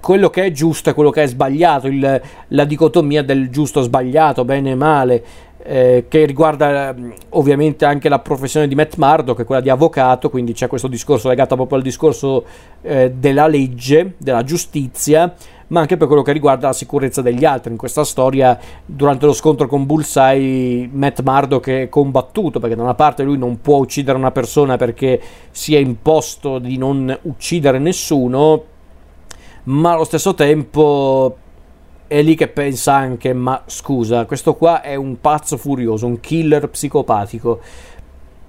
quello 0.00 0.30
che 0.30 0.44
è 0.44 0.50
giusto 0.52 0.90
e 0.90 0.94
quello 0.94 1.10
che 1.10 1.24
è 1.24 1.26
sbagliato, 1.26 1.86
il, 1.86 2.22
la 2.48 2.64
dicotomia 2.64 3.22
del 3.22 3.50
giusto 3.50 3.82
sbagliato, 3.82 4.44
bene 4.44 4.70
e 4.70 4.74
male. 4.74 5.24
Eh, 5.62 6.06
che 6.08 6.24
riguarda 6.24 6.94
mm, 6.94 7.10
ovviamente 7.30 7.84
anche 7.84 8.08
la 8.08 8.18
professione 8.18 8.66
di 8.66 8.74
Matt 8.74 8.96
Mardo, 8.96 9.34
che 9.34 9.42
è 9.42 9.44
quella 9.44 9.60
di 9.60 9.68
avvocato, 9.68 10.30
quindi 10.30 10.52
c'è 10.52 10.66
questo 10.66 10.88
discorso 10.88 11.28
legato 11.28 11.54
proprio 11.54 11.78
al 11.78 11.84
discorso 11.84 12.44
eh, 12.82 13.12
della 13.14 13.46
legge, 13.46 14.14
della 14.16 14.42
giustizia, 14.42 15.34
ma 15.68 15.80
anche 15.80 15.96
per 15.96 16.06
quello 16.06 16.22
che 16.22 16.32
riguarda 16.32 16.68
la 16.68 16.72
sicurezza 16.72 17.22
degli 17.22 17.44
altri. 17.44 17.70
In 17.70 17.78
questa 17.78 18.04
storia, 18.04 18.58
durante 18.84 19.26
lo 19.26 19.32
scontro 19.32 19.66
con 19.66 19.86
Bullseye, 19.86 20.88
Matt 20.90 21.20
Mardo 21.22 21.60
che 21.60 21.82
è 21.82 21.88
combattuto, 21.88 22.58
perché 22.58 22.74
da 22.74 22.82
una 22.82 22.94
parte 22.94 23.22
lui 23.22 23.38
non 23.38 23.60
può 23.60 23.76
uccidere 23.76 24.16
una 24.16 24.32
persona 24.32 24.76
perché 24.76 25.20
si 25.50 25.74
è 25.74 25.78
imposto 25.78 26.58
di 26.58 26.76
non 26.76 27.16
uccidere 27.22 27.78
nessuno, 27.78 28.64
ma 29.64 29.92
allo 29.92 30.04
stesso 30.04 30.34
tempo 30.34 31.36
è 32.10 32.22
lì 32.22 32.34
che 32.34 32.48
pensa 32.48 32.96
anche, 32.96 33.32
ma 33.32 33.62
scusa, 33.66 34.24
questo 34.24 34.56
qua 34.56 34.82
è 34.82 34.96
un 34.96 35.20
pazzo 35.20 35.56
furioso, 35.56 36.06
un 36.06 36.18
killer 36.18 36.68
psicopatico. 36.68 37.60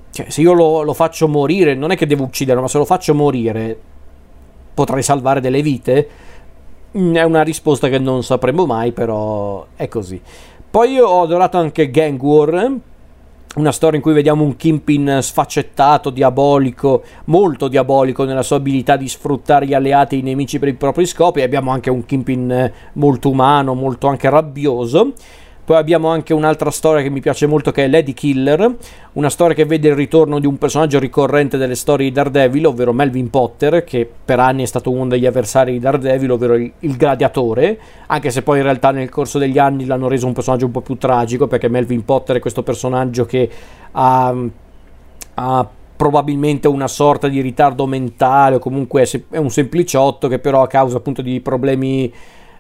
Cioè, 0.09 0.31
se 0.31 0.41
io 0.41 0.53
lo, 0.53 0.81
lo 0.81 0.93
faccio 0.93 1.27
morire, 1.27 1.75
non 1.75 1.91
è 1.91 1.95
che 1.95 2.07
devo 2.07 2.23
ucciderlo, 2.23 2.63
ma 2.63 2.67
se 2.67 2.79
lo 2.79 2.85
faccio 2.85 3.13
morire, 3.13 3.79
potrei 4.73 5.03
salvare 5.03 5.41
delle 5.41 5.61
vite? 5.61 6.09
Mm, 6.97 7.13
è 7.17 7.21
una 7.21 7.43
risposta 7.43 7.87
che 7.87 7.99
non 7.99 8.23
sapremo 8.23 8.65
mai, 8.65 8.93
però 8.93 9.63
è 9.75 9.87
così. 9.87 10.19
Poi 10.71 10.93
io 10.93 11.05
ho 11.05 11.21
adorato 11.21 11.59
anche 11.59 11.91
Gang 11.91 12.19
War, 12.19 12.77
una 13.55 13.71
storia 13.73 13.97
in 13.97 14.03
cui 14.03 14.13
vediamo 14.13 14.43
un 14.43 14.55
Kimpin 14.55 15.19
sfaccettato, 15.21 16.09
diabolico, 16.09 17.03
molto 17.25 17.67
diabolico 17.67 18.23
nella 18.23 18.43
sua 18.43 18.55
abilità 18.55 18.95
di 18.95 19.09
sfruttare 19.09 19.65
gli 19.65 19.73
alleati 19.73 20.15
e 20.15 20.19
i 20.19 20.21
nemici 20.21 20.57
per 20.57 20.69
i 20.69 20.73
propri 20.73 21.05
scopi. 21.05 21.41
Abbiamo 21.41 21.71
anche 21.71 21.89
un 21.89 22.05
Kimpin 22.05 22.51
eh, 22.51 22.73
molto 22.93 23.29
umano, 23.29 23.73
molto 23.73 24.07
anche 24.07 24.29
rabbioso. 24.29 25.13
Poi 25.71 25.79
abbiamo 25.79 26.09
anche 26.09 26.33
un'altra 26.33 26.69
storia 26.69 27.01
che 27.01 27.09
mi 27.09 27.21
piace 27.21 27.47
molto 27.47 27.71
che 27.71 27.85
è 27.85 27.87
Lady 27.87 28.11
Killer, 28.11 28.75
una 29.13 29.29
storia 29.29 29.55
che 29.55 29.63
vede 29.63 29.87
il 29.87 29.95
ritorno 29.95 30.37
di 30.37 30.45
un 30.45 30.57
personaggio 30.57 30.99
ricorrente 30.99 31.55
delle 31.55 31.75
storie 31.75 32.09
di 32.09 32.11
Daredevil, 32.11 32.65
ovvero 32.65 32.91
Melvin 32.91 33.29
Potter, 33.29 33.85
che 33.85 34.05
per 34.25 34.41
anni 34.41 34.63
è 34.63 34.65
stato 34.65 34.91
uno 34.91 35.07
degli 35.07 35.25
avversari 35.25 35.71
di 35.71 35.79
Daredevil, 35.79 36.31
ovvero 36.31 36.55
il, 36.55 36.69
il 36.79 36.97
gladiatore, 36.97 37.79
anche 38.07 38.31
se 38.31 38.41
poi 38.41 38.57
in 38.57 38.63
realtà 38.63 38.91
nel 38.91 39.07
corso 39.07 39.39
degli 39.39 39.57
anni 39.57 39.85
l'hanno 39.85 40.09
reso 40.09 40.27
un 40.27 40.33
personaggio 40.33 40.65
un 40.65 40.73
po' 40.73 40.81
più 40.81 40.97
tragico, 40.97 41.47
perché 41.47 41.69
Melvin 41.69 42.03
Potter 42.03 42.35
è 42.35 42.39
questo 42.41 42.63
personaggio 42.63 43.23
che 43.23 43.49
ha, 43.91 44.35
ha 45.35 45.69
probabilmente 45.95 46.67
una 46.67 46.89
sorta 46.89 47.29
di 47.29 47.39
ritardo 47.39 47.85
mentale 47.85 48.57
o 48.57 48.59
comunque 48.59 49.07
è 49.29 49.37
un 49.37 49.49
sempliciotto 49.49 50.27
che 50.27 50.39
però 50.39 50.63
a 50.63 50.67
causa 50.67 50.97
appunto 50.97 51.21
di 51.21 51.39
problemi, 51.39 52.11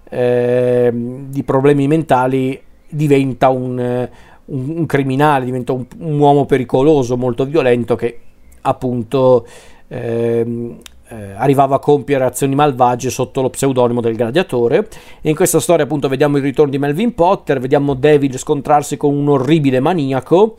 eh, 0.07 0.91
di 0.93 1.43
problemi 1.43 1.87
mentali 1.89 2.69
diventa 2.91 3.49
un, 3.49 4.09
un, 4.45 4.69
un 4.77 4.85
criminale, 4.85 5.45
diventa 5.45 5.73
un, 5.73 5.85
un, 5.99 6.19
uomo 6.19 6.45
pericoloso, 6.45 7.17
molto 7.17 7.45
violento 7.45 7.95
che 7.95 8.19
appunto 8.61 9.45
ehm, 9.87 10.77
eh, 11.09 11.33
arrivava 11.35 11.75
a 11.75 11.79
compiere 11.79 12.23
azioni 12.23 12.55
malvagie 12.55 13.09
sotto 13.09 13.41
lo 13.41 13.49
pseudonimo 13.49 14.01
del 14.01 14.15
gladiatore. 14.15 14.87
E 15.21 15.29
in 15.29 15.35
questa 15.35 15.59
storia 15.59 15.85
appunto 15.85 16.07
vediamo 16.07 16.37
il 16.37 16.43
ritorno 16.43 16.71
di 16.71 16.79
Melvin 16.79 17.13
Potter, 17.13 17.59
vediamo 17.59 17.93
David 17.93 18.37
scontrarsi 18.37 18.97
con 18.97 19.15
un 19.15 19.29
orribile 19.29 19.79
maniaco 19.79 20.55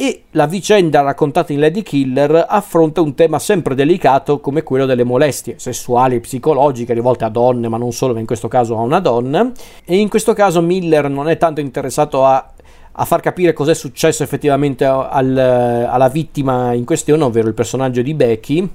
e 0.00 0.22
la 0.30 0.46
vicenda 0.46 1.00
raccontata 1.00 1.52
in 1.52 1.58
Lady 1.58 1.82
Killer 1.82 2.46
affronta 2.48 3.00
un 3.00 3.14
tema 3.14 3.40
sempre 3.40 3.74
delicato 3.74 4.38
come 4.38 4.62
quello 4.62 4.86
delle 4.86 5.02
molestie 5.02 5.58
sessuali 5.58 6.14
e 6.14 6.20
psicologiche 6.20 6.92
rivolte 6.92 7.24
a 7.24 7.28
donne, 7.28 7.66
ma 7.66 7.78
non 7.78 7.90
solo, 7.90 8.14
ma 8.14 8.20
in 8.20 8.26
questo 8.26 8.46
caso 8.46 8.78
a 8.78 8.80
una 8.80 9.00
donna. 9.00 9.50
E 9.84 9.96
in 9.96 10.08
questo 10.08 10.34
caso 10.34 10.60
Miller 10.60 11.10
non 11.10 11.28
è 11.28 11.36
tanto 11.36 11.58
interessato 11.58 12.24
a, 12.24 12.48
a 12.92 13.04
far 13.04 13.20
capire 13.20 13.52
cos'è 13.52 13.74
successo 13.74 14.22
effettivamente 14.22 14.84
al, 14.84 15.36
alla 15.36 16.08
vittima 16.08 16.74
in 16.74 16.84
questione, 16.84 17.24
ovvero 17.24 17.48
il 17.48 17.54
personaggio 17.54 18.00
di 18.00 18.14
Becky, 18.14 18.70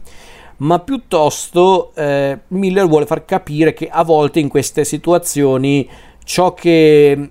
ma 0.57 0.79
piuttosto 0.79 1.93
eh, 1.95 2.37
Miller 2.49 2.85
vuole 2.85 3.05
far 3.05 3.23
capire 3.23 3.73
che 3.73 3.87
a 3.89 4.03
volte 4.03 4.41
in 4.41 4.49
queste 4.49 4.83
situazioni 4.83 5.89
ciò 6.25 6.53
che 6.53 7.29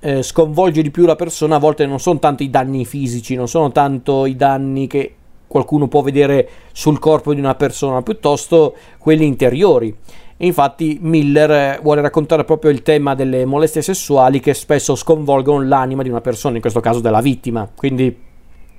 eh, 0.00 0.22
sconvolge 0.22 0.82
di 0.82 0.90
più 0.90 1.04
la 1.04 1.16
persona 1.16 1.56
a 1.56 1.58
volte 1.58 1.86
non 1.86 1.98
sono 1.98 2.18
tanto 2.18 2.42
i 2.42 2.50
danni 2.50 2.84
fisici, 2.84 3.34
non 3.34 3.48
sono 3.48 3.72
tanto 3.72 4.26
i 4.26 4.36
danni 4.36 4.86
che 4.86 5.14
qualcuno 5.46 5.88
può 5.88 6.02
vedere 6.02 6.48
sul 6.72 6.98
corpo 6.98 7.34
di 7.34 7.40
una 7.40 7.54
persona, 7.54 8.02
piuttosto 8.02 8.74
quelli 8.98 9.26
interiori. 9.26 9.94
E 10.40 10.46
infatti 10.46 10.98
Miller 11.00 11.50
eh, 11.50 11.80
vuole 11.82 12.00
raccontare 12.00 12.44
proprio 12.44 12.70
il 12.70 12.82
tema 12.82 13.16
delle 13.16 13.44
molestie 13.44 13.82
sessuali 13.82 14.38
che 14.38 14.54
spesso 14.54 14.94
sconvolgono 14.94 15.66
l'anima 15.66 16.04
di 16.04 16.08
una 16.10 16.20
persona, 16.20 16.54
in 16.54 16.60
questo 16.60 16.80
caso 16.80 17.00
della 17.00 17.20
vittima. 17.20 17.68
Quindi 17.74 18.16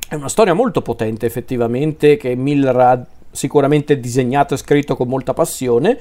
è 0.08 0.16
una 0.16 0.30
storia 0.30 0.54
molto 0.54 0.82
potente 0.82 1.26
effettivamente 1.26 2.16
che 2.16 2.34
Miller 2.36 2.76
ha 2.78 3.06
sicuramente 3.32 4.00
disegnato 4.00 4.54
e 4.54 4.58
scritto 4.58 4.96
con 4.96 5.08
molta 5.08 5.34
passione 5.34 5.98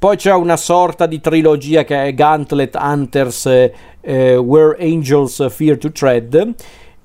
poi 0.00 0.16
c'è 0.16 0.32
una 0.32 0.56
sorta 0.56 1.04
di 1.04 1.20
trilogia 1.20 1.84
che 1.84 2.06
è 2.06 2.14
Gauntlet 2.14 2.74
Hunters 2.74 3.44
eh, 3.44 3.74
eh, 4.00 4.34
Where 4.34 4.74
Angels 4.80 5.46
Fear 5.50 5.76
to 5.76 5.92
Tread 5.92 6.54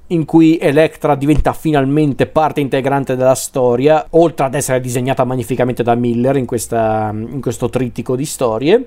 in 0.08 0.23
cui 0.23 0.58
Electra 0.58 1.15
diventa 1.15 1.51
finalmente 1.51 2.25
parte 2.25 2.62
integrante 2.62 3.17
della 3.17 3.36
storia, 3.36 4.05
oltre 4.12 4.45
ad 4.45 4.53
essere 4.53 4.79
disegnata 4.79 5.25
magnificamente 5.25 5.84
da 5.84 5.93
Miller 5.95 6.38
in, 6.38 6.45
questa, 6.45 7.10
in 7.13 7.41
questo 7.41 7.67
trittico 7.67 8.15
di 8.15 8.25
storie. 8.25 8.86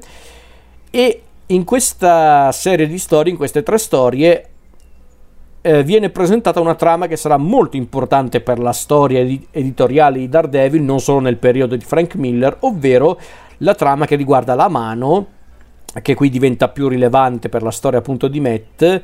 E 0.90 1.22
in 1.44 1.64
questa 1.64 2.50
serie 2.50 2.86
di 2.86 2.98
storie, 2.98 3.32
in 3.32 3.36
queste 3.36 3.62
tre 3.62 3.76
storie, 3.76 4.48
eh, 5.60 5.82
viene 5.82 6.08
presentata 6.08 6.60
una 6.60 6.76
trama 6.76 7.08
che 7.08 7.16
sarà 7.16 7.36
molto 7.36 7.76
importante 7.76 8.40
per 8.40 8.58
la 8.58 8.72
storia 8.72 9.20
ed- 9.20 9.48
editoriale 9.50 10.20
di 10.20 10.30
Daredevil, 10.30 10.80
non 10.80 10.98
solo 10.98 11.20
nel 11.20 11.36
periodo 11.36 11.76
di 11.76 11.84
Frank 11.84 12.14
Miller, 12.14 12.56
ovvero 12.60 13.18
la 13.58 13.74
trama 13.74 14.06
che 14.06 14.16
riguarda 14.16 14.54
la 14.54 14.68
mano, 14.68 15.26
che 16.02 16.14
qui 16.14 16.28
diventa 16.30 16.68
più 16.68 16.88
rilevante 16.88 17.48
per 17.48 17.62
la 17.62 17.70
storia 17.70 17.98
appunto 17.98 18.28
di 18.28 18.40
Matt, 18.40 19.02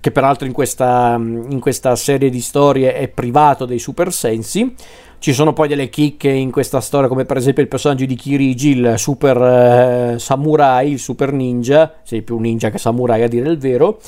che 0.00 0.10
peraltro 0.12 0.46
in 0.46 0.52
questa, 0.52 1.14
in 1.16 1.58
questa 1.60 1.96
serie 1.96 2.30
di 2.30 2.40
storie 2.40 2.94
è 2.94 3.08
privato 3.08 3.64
dei 3.64 3.78
super 3.78 4.12
sensi. 4.12 4.74
Ci 5.20 5.32
sono 5.32 5.52
poi 5.52 5.66
delle 5.66 5.88
chicche 5.88 6.30
in 6.30 6.52
questa 6.52 6.80
storia, 6.80 7.08
come 7.08 7.24
per 7.24 7.36
esempio 7.36 7.62
il 7.62 7.68
personaggio 7.68 8.04
di 8.04 8.14
Kirigi, 8.14 8.78
il 8.78 8.94
super 8.96 9.36
eh, 9.36 10.18
samurai, 10.18 10.92
il 10.92 11.00
super 11.00 11.32
ninja, 11.32 11.94
sei 12.04 12.22
più 12.22 12.38
ninja 12.38 12.70
che 12.70 12.78
samurai 12.78 13.24
a 13.24 13.28
dire 13.28 13.48
il 13.48 13.58
vero, 13.58 13.98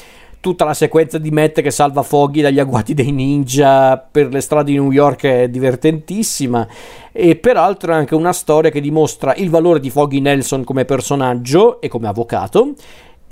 tutta 0.41 0.65
la 0.65 0.75
sequenza 0.75 1.19
di 1.19 1.31
Matt 1.31 1.61
che 1.61 1.71
salva 1.71 2.03
Foggy 2.03 2.41
dagli 2.41 2.59
agguati 2.59 2.95
dei 2.95 3.13
ninja 3.13 3.99
per 3.99 4.29
le 4.29 4.41
strade 4.41 4.73
di 4.73 4.79
New 4.79 4.91
York 4.91 5.25
è 5.25 5.49
divertentissima 5.49 6.67
e 7.13 7.37
peraltro 7.37 7.93
è 7.93 7.97
anche 7.97 8.15
una 8.15 8.33
storia 8.33 8.71
che 8.71 8.81
dimostra 8.81 9.35
il 9.35 9.51
valore 9.51 9.81
di 9.81 9.91
Foggy 9.91 10.21
Nelson 10.21 10.65
come 10.65 10.87
personaggio 10.87 11.81
e 11.81 11.89
come 11.89 12.09
avvocato 12.09 12.75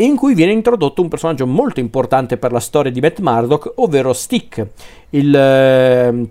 in 0.00 0.16
cui 0.16 0.34
viene 0.34 0.52
introdotto 0.52 1.02
un 1.02 1.08
personaggio 1.08 1.46
molto 1.46 1.80
importante 1.80 2.36
per 2.36 2.52
la 2.52 2.60
storia 2.60 2.92
di 2.92 3.00
Matt 3.00 3.18
Murdock, 3.18 3.72
ovvero 3.76 4.12
Stick, 4.12 4.64
il, 5.10 5.34
eh, 5.34 6.26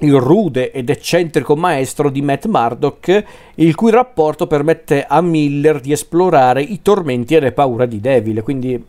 il 0.00 0.14
rude 0.14 0.72
ed 0.72 0.90
eccentrico 0.90 1.54
maestro 1.54 2.10
di 2.10 2.20
Matt 2.20 2.46
Murdock, 2.46 3.24
il 3.56 3.74
cui 3.76 3.92
rapporto 3.92 4.48
permette 4.48 5.04
a 5.06 5.20
Miller 5.20 5.78
di 5.78 5.92
esplorare 5.92 6.62
i 6.62 6.82
tormenti 6.82 7.36
e 7.36 7.40
le 7.40 7.52
paure 7.52 7.86
di 7.86 8.00
Devil. 8.00 8.42
Quindi 8.42 8.84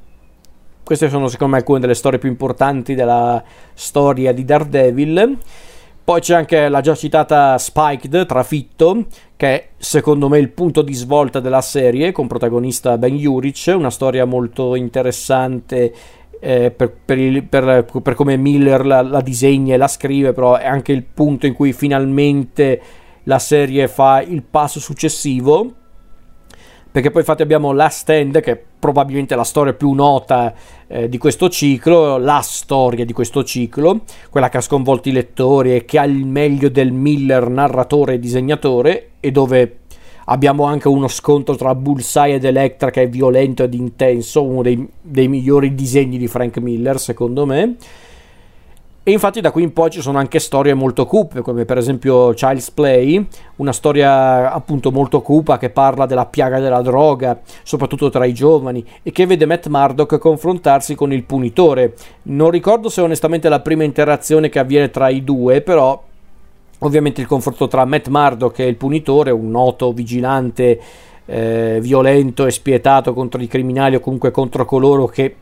queste 0.88 1.10
sono 1.10 1.28
secondo 1.28 1.52
me 1.52 1.60
alcune 1.60 1.82
delle 1.82 1.94
storie 1.94 2.18
più 2.18 2.30
importanti 2.30 2.96
della 2.96 3.44
storia 3.74 4.32
di 4.32 4.46
Daredevil. 4.46 5.38
Poi 6.02 6.22
c'è 6.22 6.34
anche 6.34 6.70
la 6.70 6.80
già 6.80 6.96
citata 6.96 7.58
Spiked, 7.58 8.26
Trafitto, 8.26 9.08
che 9.36 9.48
è 9.48 9.68
secondo 9.76 10.30
me 10.30 10.38
il 10.38 10.48
punto 10.48 10.82
di 10.82 10.94
svolta 10.94 11.42
della 11.42 11.60
serie, 11.60 12.14
con 12.14 12.28
protagonista 12.28 12.98
Ben 12.98 13.18
Juric, 13.18 13.74
una 13.76 13.90
storia 13.90 14.24
molto 14.24 14.76
interessante 14.76 15.94
eh, 16.40 16.72
per, 16.72 16.94
per, 17.04 17.18
il, 17.18 17.44
per, 17.44 17.86
per, 18.02 18.16
come 18.16 18.38
Miller 18.38 18.86
la, 18.86 19.02
la, 19.02 19.20
disegna 19.20 19.74
e 19.74 19.78
la 19.78 19.90
scrive, 19.90 20.32
però 20.32 20.56
è 20.56 20.68
anche 20.68 20.94
il 20.94 21.04
punto 21.04 21.48
in 21.48 21.54
cui 21.54 21.74
finalmente 21.74 22.82
la 23.24 23.40
serie 23.40 23.90
fa 23.90 24.22
il 24.22 24.42
passo 24.42 24.80
successivo 24.80 25.77
perché 26.98 27.12
poi 27.12 27.22
infatti 27.22 27.44
abbiamo 27.44 27.74
Last 27.74 28.00
Stand 28.00 28.40
che 28.40 28.52
è 28.54 28.62
probabilmente 28.80 29.36
la 29.36 29.44
storia 29.44 29.74
più 29.74 29.92
nota 29.92 30.52
eh, 30.88 31.08
di 31.08 31.20
questo 31.20 31.48
ciclo, 31.48 32.18
la 32.18 32.42
storia 32.42 33.06
di 33.06 33.14
questo 33.14 33.44
ciclo, 33.44 34.02
quella 34.32 34.50
che 34.50 34.58
ha 34.58 34.62
sconvolto 34.62 35.08
i 35.08 35.12
lettori 35.12 35.76
e 35.76 35.86
che 35.86 36.00
ha 36.00 36.06
il 36.06 36.26
meglio 36.26 36.70
del 36.70 36.92
Miller 36.92 37.50
narratore 37.50 38.16
e 38.16 38.20
disegnatore 38.20 39.10
e 39.20 39.32
dove 39.32 39.78
abbiamo 40.26 40.64
anche 40.64 40.88
uno 40.88 41.08
scontro 41.08 41.56
tra 41.56 41.76
Bullseye 41.76 42.34
ed 42.34 42.46
Electra 42.46 42.90
che 42.90 43.04
è 43.04 43.10
violento 43.10 43.62
ed 43.62 43.76
intenso, 43.76 44.44
uno 44.44 44.64
dei, 44.64 44.84
dei 45.00 45.28
migliori 45.28 45.76
disegni 45.76 46.18
di 46.18 46.28
Frank 46.28 46.58
Miller 46.58 47.00
secondo 47.00 47.46
me 47.46 47.76
E 49.08 49.12
infatti 49.12 49.40
da 49.40 49.52
qui 49.52 49.64
in 49.64 49.72
poi 49.72 49.90
ci 49.90 50.02
sono 50.02 50.18
anche 50.18 50.38
storie 50.38 50.74
molto 50.74 51.06
cupe, 51.06 51.40
come 51.40 51.64
per 51.64 51.78
esempio 51.78 52.34
Child's 52.34 52.72
Play, 52.72 53.26
una 53.56 53.72
storia 53.72 54.52
appunto 54.52 54.92
molto 54.92 55.22
cupa 55.22 55.58
che 55.58 55.70
parla 55.70 56.06
della 56.06 56.26
piaga 56.26 56.60
della 56.60 56.82
droga, 56.82 57.40
soprattutto 57.64 58.10
tra 58.10 58.26
i 58.26 58.34
giovani, 58.34 58.86
e 59.04 59.14
che 59.14 59.26
vede 59.26 59.46
Matt 59.46 59.68
Murdock 59.68 60.18
confrontarsi 60.18 60.94
con 60.94 61.14
il 61.14 61.24
punitore. 61.24 61.94
Non 62.24 62.50
ricordo 62.50 62.90
se 62.90 63.00
onestamente 63.00 63.48
è 63.48 63.50
la 63.50 63.62
prima 63.62 63.86
interazione 63.86 64.50
che 64.50 64.60
avviene 64.60 64.90
tra 64.90 65.08
i 65.08 65.24
due, 65.24 65.62
però 65.62 66.04
ovviamente 66.80 67.22
il 67.22 67.28
confronto 67.28 67.70
tra 67.70 67.86
Matt 67.86 68.10
Murdock 68.10 68.60
e 68.60 68.68
il 68.68 68.76
punitore, 68.76 69.32
un 69.32 69.50
noto 69.50 69.94
vigilante 69.94 70.82
eh, 71.24 71.80
violento 71.82 72.46
e 72.46 72.52
spietato 72.52 73.14
contro 73.14 73.42
i 73.42 73.48
criminali 73.48 73.96
o 73.96 74.02
comunque 74.02 74.32
contro 74.32 74.66
coloro 74.66 75.06
che 75.06 75.34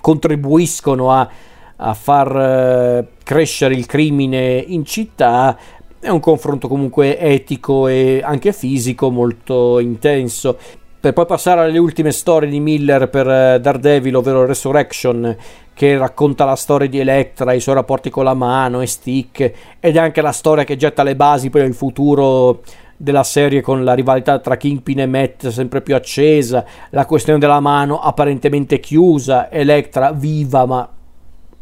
contribuiscono 0.00 1.10
a 1.12 1.28
a 1.76 1.94
far 1.94 2.36
eh, 2.36 3.06
crescere 3.22 3.74
il 3.74 3.86
crimine 3.86 4.64
in 4.66 4.84
città 4.84 5.56
è 5.98 6.08
un 6.08 6.20
confronto 6.20 6.68
comunque 6.68 7.18
etico 7.18 7.88
e 7.88 8.20
anche 8.22 8.52
fisico 8.52 9.10
molto 9.10 9.78
intenso. 9.80 10.56
Per 10.98 11.12
poi 11.12 11.26
passare 11.26 11.62
alle 11.62 11.78
ultime 11.78 12.10
storie 12.10 12.48
di 12.48 12.60
Miller 12.60 13.08
per 13.08 13.28
eh, 13.28 13.60
Daredevil, 13.60 14.16
ovvero 14.16 14.46
Resurrection, 14.46 15.36
che 15.74 15.98
racconta 15.98 16.44
la 16.44 16.56
storia 16.56 16.88
di 16.88 16.98
Electra, 16.98 17.52
i 17.52 17.60
suoi 17.60 17.74
rapporti 17.74 18.08
con 18.08 18.24
la 18.24 18.34
mano 18.34 18.80
e 18.80 18.86
Stick, 18.86 19.52
ed 19.78 19.96
è 19.96 19.98
anche 19.98 20.20
la 20.20 20.32
storia 20.32 20.64
che 20.64 20.76
getta 20.76 21.02
le 21.02 21.16
basi 21.16 21.50
per 21.50 21.64
il 21.64 21.74
futuro 21.74 22.62
della 22.96 23.24
serie 23.24 23.60
con 23.60 23.84
la 23.84 23.92
rivalità 23.92 24.38
tra 24.38 24.56
Kingpin 24.56 25.00
e 25.00 25.06
Matt 25.06 25.48
sempre 25.48 25.82
più 25.82 25.94
accesa, 25.94 26.64
la 26.90 27.04
questione 27.04 27.38
della 27.38 27.60
mano 27.60 28.00
apparentemente 28.00 28.80
chiusa, 28.80 29.50
Electra 29.50 30.12
viva 30.12 30.64
ma 30.64 30.88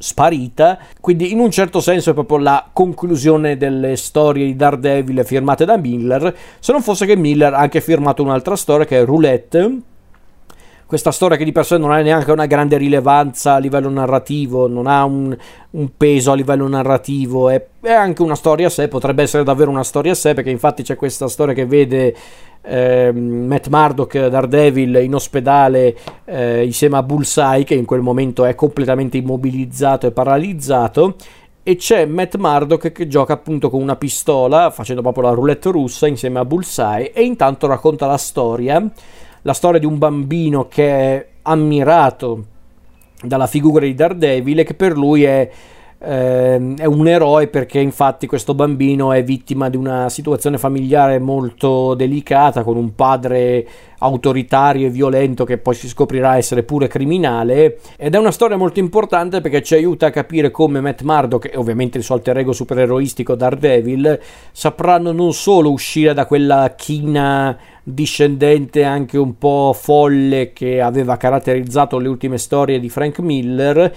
sparita, 0.04 0.78
quindi 1.00 1.32
in 1.32 1.38
un 1.38 1.50
certo 1.50 1.80
senso 1.80 2.10
è 2.10 2.12
proprio 2.12 2.36
la 2.36 2.68
conclusione 2.70 3.56
delle 3.56 3.96
storie 3.96 4.44
di 4.44 4.54
Daredevil 4.54 5.24
firmate 5.24 5.64
da 5.64 5.78
Miller, 5.78 6.36
se 6.58 6.72
non 6.72 6.82
fosse 6.82 7.06
che 7.06 7.16
Miller 7.16 7.54
ha 7.54 7.58
anche 7.58 7.80
firmato 7.80 8.22
un'altra 8.22 8.54
storia 8.54 8.84
che 8.84 9.00
è 9.00 9.04
Roulette, 9.04 9.78
questa 10.84 11.10
storia 11.10 11.38
che 11.38 11.44
di 11.44 11.52
per 11.52 11.64
sé 11.64 11.78
non 11.78 11.90
ha 11.90 12.02
neanche 12.02 12.30
una 12.30 12.44
grande 12.44 12.76
rilevanza 12.76 13.54
a 13.54 13.58
livello 13.58 13.88
narrativo, 13.88 14.68
non 14.68 14.86
ha 14.86 15.04
un, 15.04 15.34
un 15.70 15.88
peso 15.96 16.32
a 16.32 16.34
livello 16.34 16.68
narrativo, 16.68 17.48
è, 17.48 17.64
è, 17.80 17.90
anche 17.90 18.20
una 18.20 18.34
storia 18.34 18.66
a 18.66 18.70
sé, 18.70 18.88
potrebbe 18.88 19.22
essere 19.22 19.42
davvero 19.42 19.70
una 19.70 19.84
storia 19.84 20.12
a 20.12 20.14
sé, 20.14 20.34
perché 20.34 20.50
infatti 20.50 20.82
c'è 20.82 20.96
questa 20.96 21.28
storia 21.28 21.54
che 21.54 21.64
vede 21.64 22.14
eh, 22.64 23.12
Matt 23.12 23.68
Murdock, 23.68 24.26
Daredevil, 24.26 25.00
in 25.02 25.14
ospedale 25.14 25.96
eh, 26.24 26.64
insieme 26.64 26.96
a 26.96 27.02
Bullseye, 27.02 27.64
che 27.64 27.74
in 27.74 27.84
quel 27.84 28.00
momento 28.00 28.44
è 28.44 28.54
completamente 28.54 29.18
immobilizzato 29.18 30.06
e 30.06 30.12
paralizzato. 30.12 31.16
E 31.62 31.76
c'è 31.76 32.04
Matt 32.04 32.36
Murdock 32.36 32.92
che 32.92 33.06
gioca 33.06 33.34
appunto 33.34 33.70
con 33.70 33.80
una 33.80 33.96
pistola, 33.96 34.70
facendo 34.70 35.02
proprio 35.02 35.24
la 35.24 35.30
roulette 35.30 35.70
russa 35.70 36.06
insieme 36.06 36.38
a 36.38 36.44
Bullseye, 36.44 37.12
e 37.12 37.22
intanto 37.22 37.66
racconta 37.66 38.06
la 38.06 38.18
storia, 38.18 38.86
la 39.42 39.52
storia 39.52 39.80
di 39.80 39.86
un 39.86 39.98
bambino 39.98 40.68
che 40.68 40.88
è 40.88 41.26
ammirato 41.42 42.44
dalla 43.22 43.46
figura 43.46 43.84
di 43.84 43.94
Daredevil 43.94 44.60
e 44.60 44.64
che 44.64 44.74
per 44.74 44.96
lui 44.96 45.24
è 45.24 45.50
eh, 46.06 46.74
è 46.76 46.84
un 46.84 47.08
eroe 47.08 47.48
perché 47.48 47.80
infatti 47.80 48.26
questo 48.26 48.54
bambino 48.54 49.12
è 49.12 49.24
vittima 49.24 49.68
di 49.68 49.76
una 49.76 50.08
situazione 50.08 50.58
familiare 50.58 51.18
molto 51.18 51.94
delicata 51.94 52.62
con 52.62 52.76
un 52.76 52.94
padre 52.94 53.66
autoritario 53.98 54.86
e 54.86 54.90
violento 54.90 55.44
che 55.44 55.58
poi 55.58 55.74
si 55.74 55.88
scoprirà 55.88 56.36
essere 56.36 56.62
pure 56.62 56.88
criminale. 56.88 57.78
Ed 57.96 58.14
è 58.14 58.18
una 58.18 58.30
storia 58.30 58.56
molto 58.56 58.78
importante 58.78 59.40
perché 59.40 59.62
ci 59.62 59.74
aiuta 59.74 60.06
a 60.06 60.10
capire 60.10 60.50
come 60.50 60.80
Matt 60.80 61.02
Murdock 61.02 61.52
e 61.52 61.56
ovviamente 61.56 61.98
il 61.98 62.04
suo 62.04 62.14
alter 62.16 62.38
ego 62.38 62.52
supereroistico 62.52 63.34
Daredevil 63.34 64.18
sapranno 64.52 65.12
non 65.12 65.32
solo 65.32 65.70
uscire 65.70 66.12
da 66.12 66.26
quella 66.26 66.74
china 66.76 67.56
discendente 67.82 68.84
anche 68.84 69.18
un 69.18 69.36
po' 69.36 69.74
folle 69.78 70.52
che 70.52 70.80
aveva 70.80 71.16
caratterizzato 71.16 71.98
le 71.98 72.08
ultime 72.08 72.38
storie 72.38 72.80
di 72.80 72.88
Frank 72.88 73.18
Miller 73.18 73.94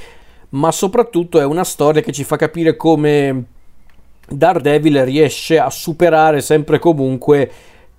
ma 0.49 0.71
soprattutto 0.71 1.39
è 1.39 1.45
una 1.45 1.63
storia 1.63 2.01
che 2.01 2.11
ci 2.11 2.23
fa 2.23 2.35
capire 2.35 2.75
come 2.75 3.45
Daredevil 4.29 5.03
riesce 5.03 5.59
a 5.59 5.69
superare 5.69 6.41
sempre 6.41 6.79
comunque 6.79 7.51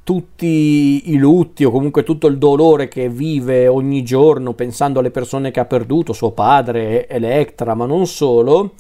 tutti 0.02 1.10
i 1.10 1.18
lutti 1.18 1.64
o 1.64 1.70
comunque 1.70 2.02
tutto 2.02 2.28
il 2.28 2.38
dolore 2.38 2.88
che 2.88 3.10
vive 3.10 3.66
ogni 3.66 4.02
giorno 4.02 4.54
pensando 4.54 5.00
alle 5.00 5.10
persone 5.10 5.50
che 5.50 5.60
ha 5.60 5.66
perduto, 5.66 6.14
suo 6.14 6.30
padre, 6.30 7.06
Electra, 7.06 7.74
ma 7.74 7.84
non 7.84 8.06
solo. 8.06 8.72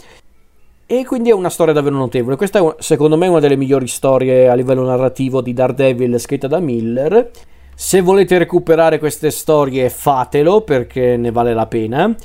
E 0.86 1.04
quindi 1.04 1.28
è 1.28 1.34
una 1.34 1.50
storia 1.50 1.74
davvero 1.74 1.96
notevole. 1.96 2.36
Questa 2.36 2.60
è 2.60 2.74
secondo 2.78 3.18
me 3.18 3.26
una 3.26 3.40
delle 3.40 3.56
migliori 3.56 3.86
storie 3.88 4.48
a 4.48 4.54
livello 4.54 4.84
narrativo 4.84 5.42
di 5.42 5.52
Daredevil 5.52 6.18
scritta 6.18 6.46
da 6.46 6.60
Miller. 6.60 7.30
Se 7.74 8.00
volete 8.00 8.38
recuperare 8.38 8.98
queste 8.98 9.30
storie 9.30 9.90
fatelo 9.90 10.62
perché 10.62 11.18
ne 11.18 11.30
vale 11.30 11.52
la 11.52 11.66
pena 11.66 12.16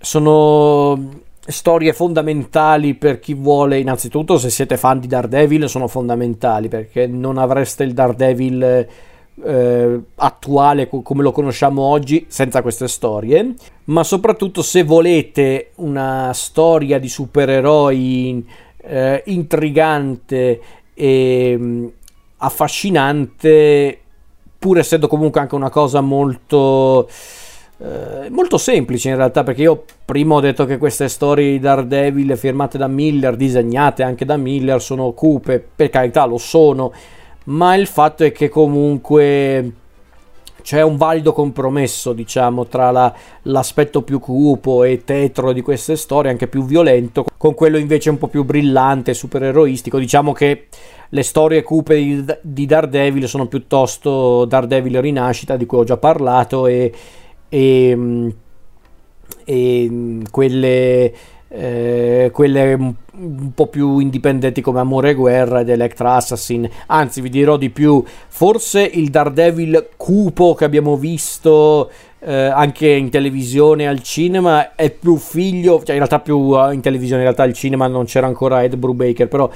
sono 0.00 1.20
storie 1.46 1.92
fondamentali 1.92 2.94
per 2.94 3.18
chi 3.18 3.34
vuole, 3.34 3.78
innanzitutto 3.78 4.38
se 4.38 4.50
siete 4.50 4.76
fan 4.76 5.00
di 5.00 5.06
Daredevil 5.06 5.68
sono 5.68 5.88
fondamentali 5.88 6.68
perché 6.68 7.06
non 7.06 7.38
avreste 7.38 7.84
il 7.84 7.92
Daredevil 7.92 8.86
eh, 9.42 10.00
attuale 10.16 10.88
come 10.88 11.22
lo 11.22 11.32
conosciamo 11.32 11.82
oggi 11.82 12.26
senza 12.28 12.62
queste 12.62 12.88
storie, 12.88 13.54
ma 13.84 14.04
soprattutto 14.04 14.62
se 14.62 14.84
volete 14.84 15.72
una 15.76 16.30
storia 16.34 16.98
di 16.98 17.08
supereroi 17.08 18.46
eh, 18.82 19.22
intrigante 19.26 20.60
e 20.94 21.56
mm, 21.58 21.86
affascinante 22.38 23.98
pur 24.58 24.78
essendo 24.78 25.08
comunque 25.08 25.40
anche 25.40 25.54
una 25.54 25.70
cosa 25.70 26.00
molto 26.02 27.08
eh, 27.82 28.28
molto 28.28 28.58
semplice 28.58 29.08
in 29.08 29.16
realtà 29.16 29.42
perché 29.42 29.62
io 29.62 29.84
prima 30.04 30.34
ho 30.34 30.40
detto 30.40 30.66
che 30.66 30.76
queste 30.76 31.08
storie 31.08 31.52
di 31.52 31.58
Daredevil 31.58 32.36
firmate 32.36 32.76
da 32.76 32.88
Miller, 32.88 33.36
disegnate 33.36 34.02
anche 34.02 34.26
da 34.26 34.36
Miller, 34.36 34.82
sono 34.82 35.12
cupe, 35.12 35.64
per 35.74 35.88
carità 35.88 36.26
lo 36.26 36.36
sono, 36.36 36.92
ma 37.44 37.74
il 37.76 37.86
fatto 37.86 38.22
è 38.24 38.32
che 38.32 38.50
comunque 38.50 39.72
c'è 40.60 40.82
un 40.82 40.98
valido 40.98 41.32
compromesso, 41.32 42.12
diciamo, 42.12 42.66
tra 42.66 42.90
la, 42.90 43.14
l'aspetto 43.44 44.02
più 44.02 44.20
cupo 44.20 44.84
e 44.84 45.02
tetro 45.04 45.52
di 45.54 45.62
queste 45.62 45.96
storie, 45.96 46.30
anche 46.30 46.48
più 46.48 46.64
violento, 46.66 47.24
con 47.38 47.54
quello 47.54 47.78
invece 47.78 48.10
un 48.10 48.18
po' 48.18 48.28
più 48.28 48.44
brillante, 48.44 49.14
supereroistico. 49.14 49.98
Diciamo 49.98 50.32
che 50.32 50.66
le 51.08 51.22
storie 51.22 51.62
cupe 51.62 52.36
di, 52.42 52.66
Daredevil 52.66 53.26
sono 53.26 53.46
piuttosto 53.46 54.44
Daredevil 54.44 55.00
Rinascita, 55.00 55.56
di 55.56 55.64
cui 55.64 55.78
ho 55.78 55.84
già 55.84 55.96
parlato, 55.96 56.66
e, 56.66 56.92
e, 57.50 57.88
ehm, 57.90 58.34
e 59.44 59.84
ehm, 59.84 60.22
quelle, 60.30 61.12
eh, 61.48 62.30
quelle 62.32 62.94
un 63.20 63.52
po' 63.52 63.66
più 63.66 63.98
indipendenti 63.98 64.62
come 64.62 64.80
Amore 64.80 65.10
e 65.10 65.14
Guerra 65.14 65.60
ed 65.60 65.68
Electra 65.68 66.14
Assassin. 66.14 66.66
Anzi, 66.86 67.20
vi 67.20 67.28
dirò 67.28 67.58
di 67.58 67.68
più, 67.68 68.02
forse 68.28 68.80
il 68.82 69.10
Daredevil 69.10 69.90
cupo 69.98 70.54
che 70.54 70.64
abbiamo 70.64 70.96
visto 70.96 71.90
eh, 72.20 72.34
anche 72.34 72.88
in 72.88 73.10
televisione 73.10 73.88
al 73.88 74.02
cinema 74.02 74.74
è 74.74 74.90
più 74.90 75.16
figlio, 75.16 75.78
cioè 75.78 75.92
in 75.92 75.96
realtà 75.96 76.20
più 76.20 76.36
uh, 76.36 76.70
in 76.70 76.80
televisione, 76.80 77.22
in 77.22 77.26
realtà 77.26 77.42
al 77.44 77.54
cinema 77.54 77.86
non 77.86 78.04
c'era 78.04 78.26
ancora 78.26 78.62
Ed 78.62 78.76
Brubaker, 78.76 79.28
però 79.28 79.50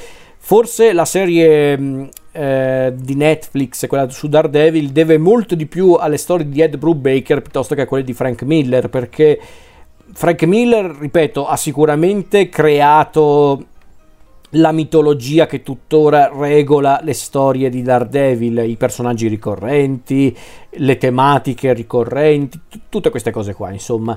forse 0.47 0.93
la 0.93 1.07
serie 1.07 1.79
mm, 1.79 2.05
eh, 2.33 2.93
di 2.95 3.15
Netflix, 3.15 3.87
quella 3.87 4.11
su 4.11 4.29
Daredevil, 4.29 4.91
deve 4.91 5.17
molto 5.17 5.55
di 5.55 5.65
più 5.65 5.95
alle 5.95 6.19
storie 6.19 6.47
di 6.47 6.61
Ed 6.61 6.77
Brubaker 6.77 7.41
piuttosto 7.41 7.75
che 7.75 7.81
a 7.81 7.87
quelle 7.87 8.05
di 8.05 8.13
Frank 8.13 8.43
Miller, 8.43 8.91
perché 8.91 9.41
Frank 10.13 10.43
Miller, 10.43 10.85
ripeto, 10.85 11.47
ha 11.47 11.57
sicuramente 11.57 12.51
creato 12.51 13.65
la 14.51 14.71
mitologia 14.71 15.47
che 15.47 15.63
tuttora 15.63 16.31
regola 16.31 17.01
le 17.03 17.15
storie 17.15 17.71
di 17.71 17.81
Daredevil, 17.81 18.69
i 18.69 18.77
personaggi 18.77 19.29
ricorrenti, 19.29 20.37
le 20.69 20.99
tematiche 20.99 21.73
ricorrenti, 21.73 22.61
t- 22.69 22.81
tutte 22.91 23.09
queste 23.09 23.31
cose 23.31 23.55
qua, 23.55 23.73
insomma. 23.73 24.17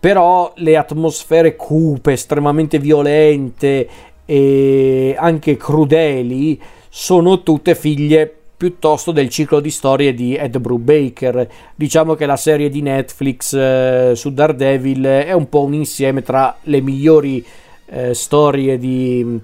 Però 0.00 0.52
le 0.58 0.76
atmosfere 0.76 1.56
cupe, 1.56 2.12
estremamente 2.12 2.78
violente 2.78 3.88
e 4.30 5.16
anche 5.18 5.56
crudeli 5.56 6.60
sono 6.90 7.42
tutte 7.42 7.74
figlie 7.74 8.30
piuttosto 8.58 9.10
del 9.10 9.30
ciclo 9.30 9.58
di 9.58 9.70
storie 9.70 10.12
di 10.12 10.34
Ed 10.34 10.58
Brubaker. 10.58 11.48
Diciamo 11.74 12.14
che 12.14 12.26
la 12.26 12.36
serie 12.36 12.68
di 12.68 12.82
Netflix 12.82 13.54
eh, 13.54 14.12
su 14.14 14.30
Daredevil 14.30 15.02
è 15.04 15.32
un 15.32 15.48
po' 15.48 15.62
un 15.62 15.72
insieme 15.72 16.22
tra 16.22 16.58
le 16.64 16.82
migliori 16.82 17.42
eh, 17.86 18.12
storie 18.12 18.76
di, 18.76 19.40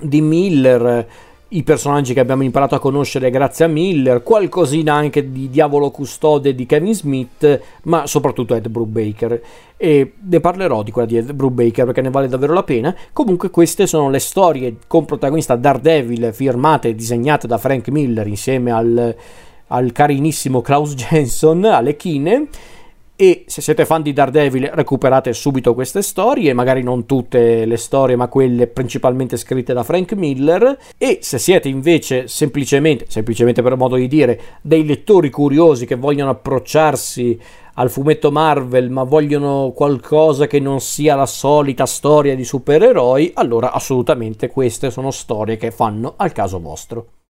di 0.00 0.20
Miller 0.20 1.06
i 1.52 1.62
personaggi 1.64 2.14
che 2.14 2.20
abbiamo 2.20 2.44
imparato 2.44 2.74
a 2.74 2.78
conoscere 2.78 3.30
grazie 3.30 3.64
a 3.64 3.68
Miller, 3.68 4.22
qualcosina 4.22 4.94
anche 4.94 5.32
di 5.32 5.50
Diavolo 5.50 5.90
Custode 5.90 6.54
di 6.54 6.64
Kevin 6.66 6.94
Smith, 6.94 7.60
ma 7.84 8.06
soprattutto 8.06 8.54
Ed 8.54 8.68
Brubaker. 8.68 9.40
E 9.76 10.12
ne 10.20 10.40
parlerò 10.40 10.82
di 10.82 10.92
quella 10.92 11.08
di 11.08 11.16
Ed 11.16 11.32
Brubaker 11.32 11.86
perché 11.86 12.02
ne 12.02 12.10
vale 12.10 12.28
davvero 12.28 12.52
la 12.52 12.62
pena. 12.62 12.94
Comunque 13.12 13.50
queste 13.50 13.86
sono 13.86 14.10
le 14.10 14.20
storie 14.20 14.76
con 14.86 15.04
protagonista 15.04 15.56
Daredevil 15.56 16.32
firmate 16.32 16.88
e 16.88 16.94
disegnate 16.94 17.48
da 17.48 17.58
Frank 17.58 17.88
Miller 17.88 18.26
insieme 18.28 18.70
al, 18.70 19.16
al 19.68 19.92
carinissimo 19.92 20.60
Klaus 20.60 20.94
Jensen 20.94 21.64
alle 21.64 21.96
chine 21.96 22.46
e 23.20 23.44
se 23.46 23.60
siete 23.60 23.84
fan 23.84 24.00
di 24.00 24.14
Daredevil 24.14 24.70
recuperate 24.72 25.34
subito 25.34 25.74
queste 25.74 26.00
storie, 26.00 26.54
magari 26.54 26.82
non 26.82 27.04
tutte 27.04 27.66
le 27.66 27.76
storie 27.76 28.16
ma 28.16 28.28
quelle 28.28 28.66
principalmente 28.66 29.36
scritte 29.36 29.74
da 29.74 29.82
Frank 29.82 30.14
Miller 30.14 30.78
e 30.96 31.18
se 31.20 31.36
siete 31.36 31.68
invece 31.68 32.28
semplicemente, 32.28 33.04
semplicemente 33.08 33.60
per 33.60 33.76
modo 33.76 33.96
di 33.96 34.08
dire, 34.08 34.40
dei 34.62 34.86
lettori 34.86 35.28
curiosi 35.28 35.84
che 35.84 35.96
vogliono 35.96 36.30
approcciarsi 36.30 37.38
al 37.74 37.90
fumetto 37.90 38.30
Marvel 38.30 38.88
ma 38.88 39.02
vogliono 39.02 39.72
qualcosa 39.74 40.46
che 40.46 40.58
non 40.58 40.80
sia 40.80 41.14
la 41.14 41.26
solita 41.26 41.84
storia 41.84 42.34
di 42.34 42.44
supereroi, 42.44 43.32
allora 43.34 43.72
assolutamente 43.72 44.48
queste 44.48 44.90
sono 44.90 45.10
storie 45.10 45.58
che 45.58 45.70
fanno 45.70 46.14
al 46.16 46.32
caso 46.32 46.58
vostro. 46.58 47.19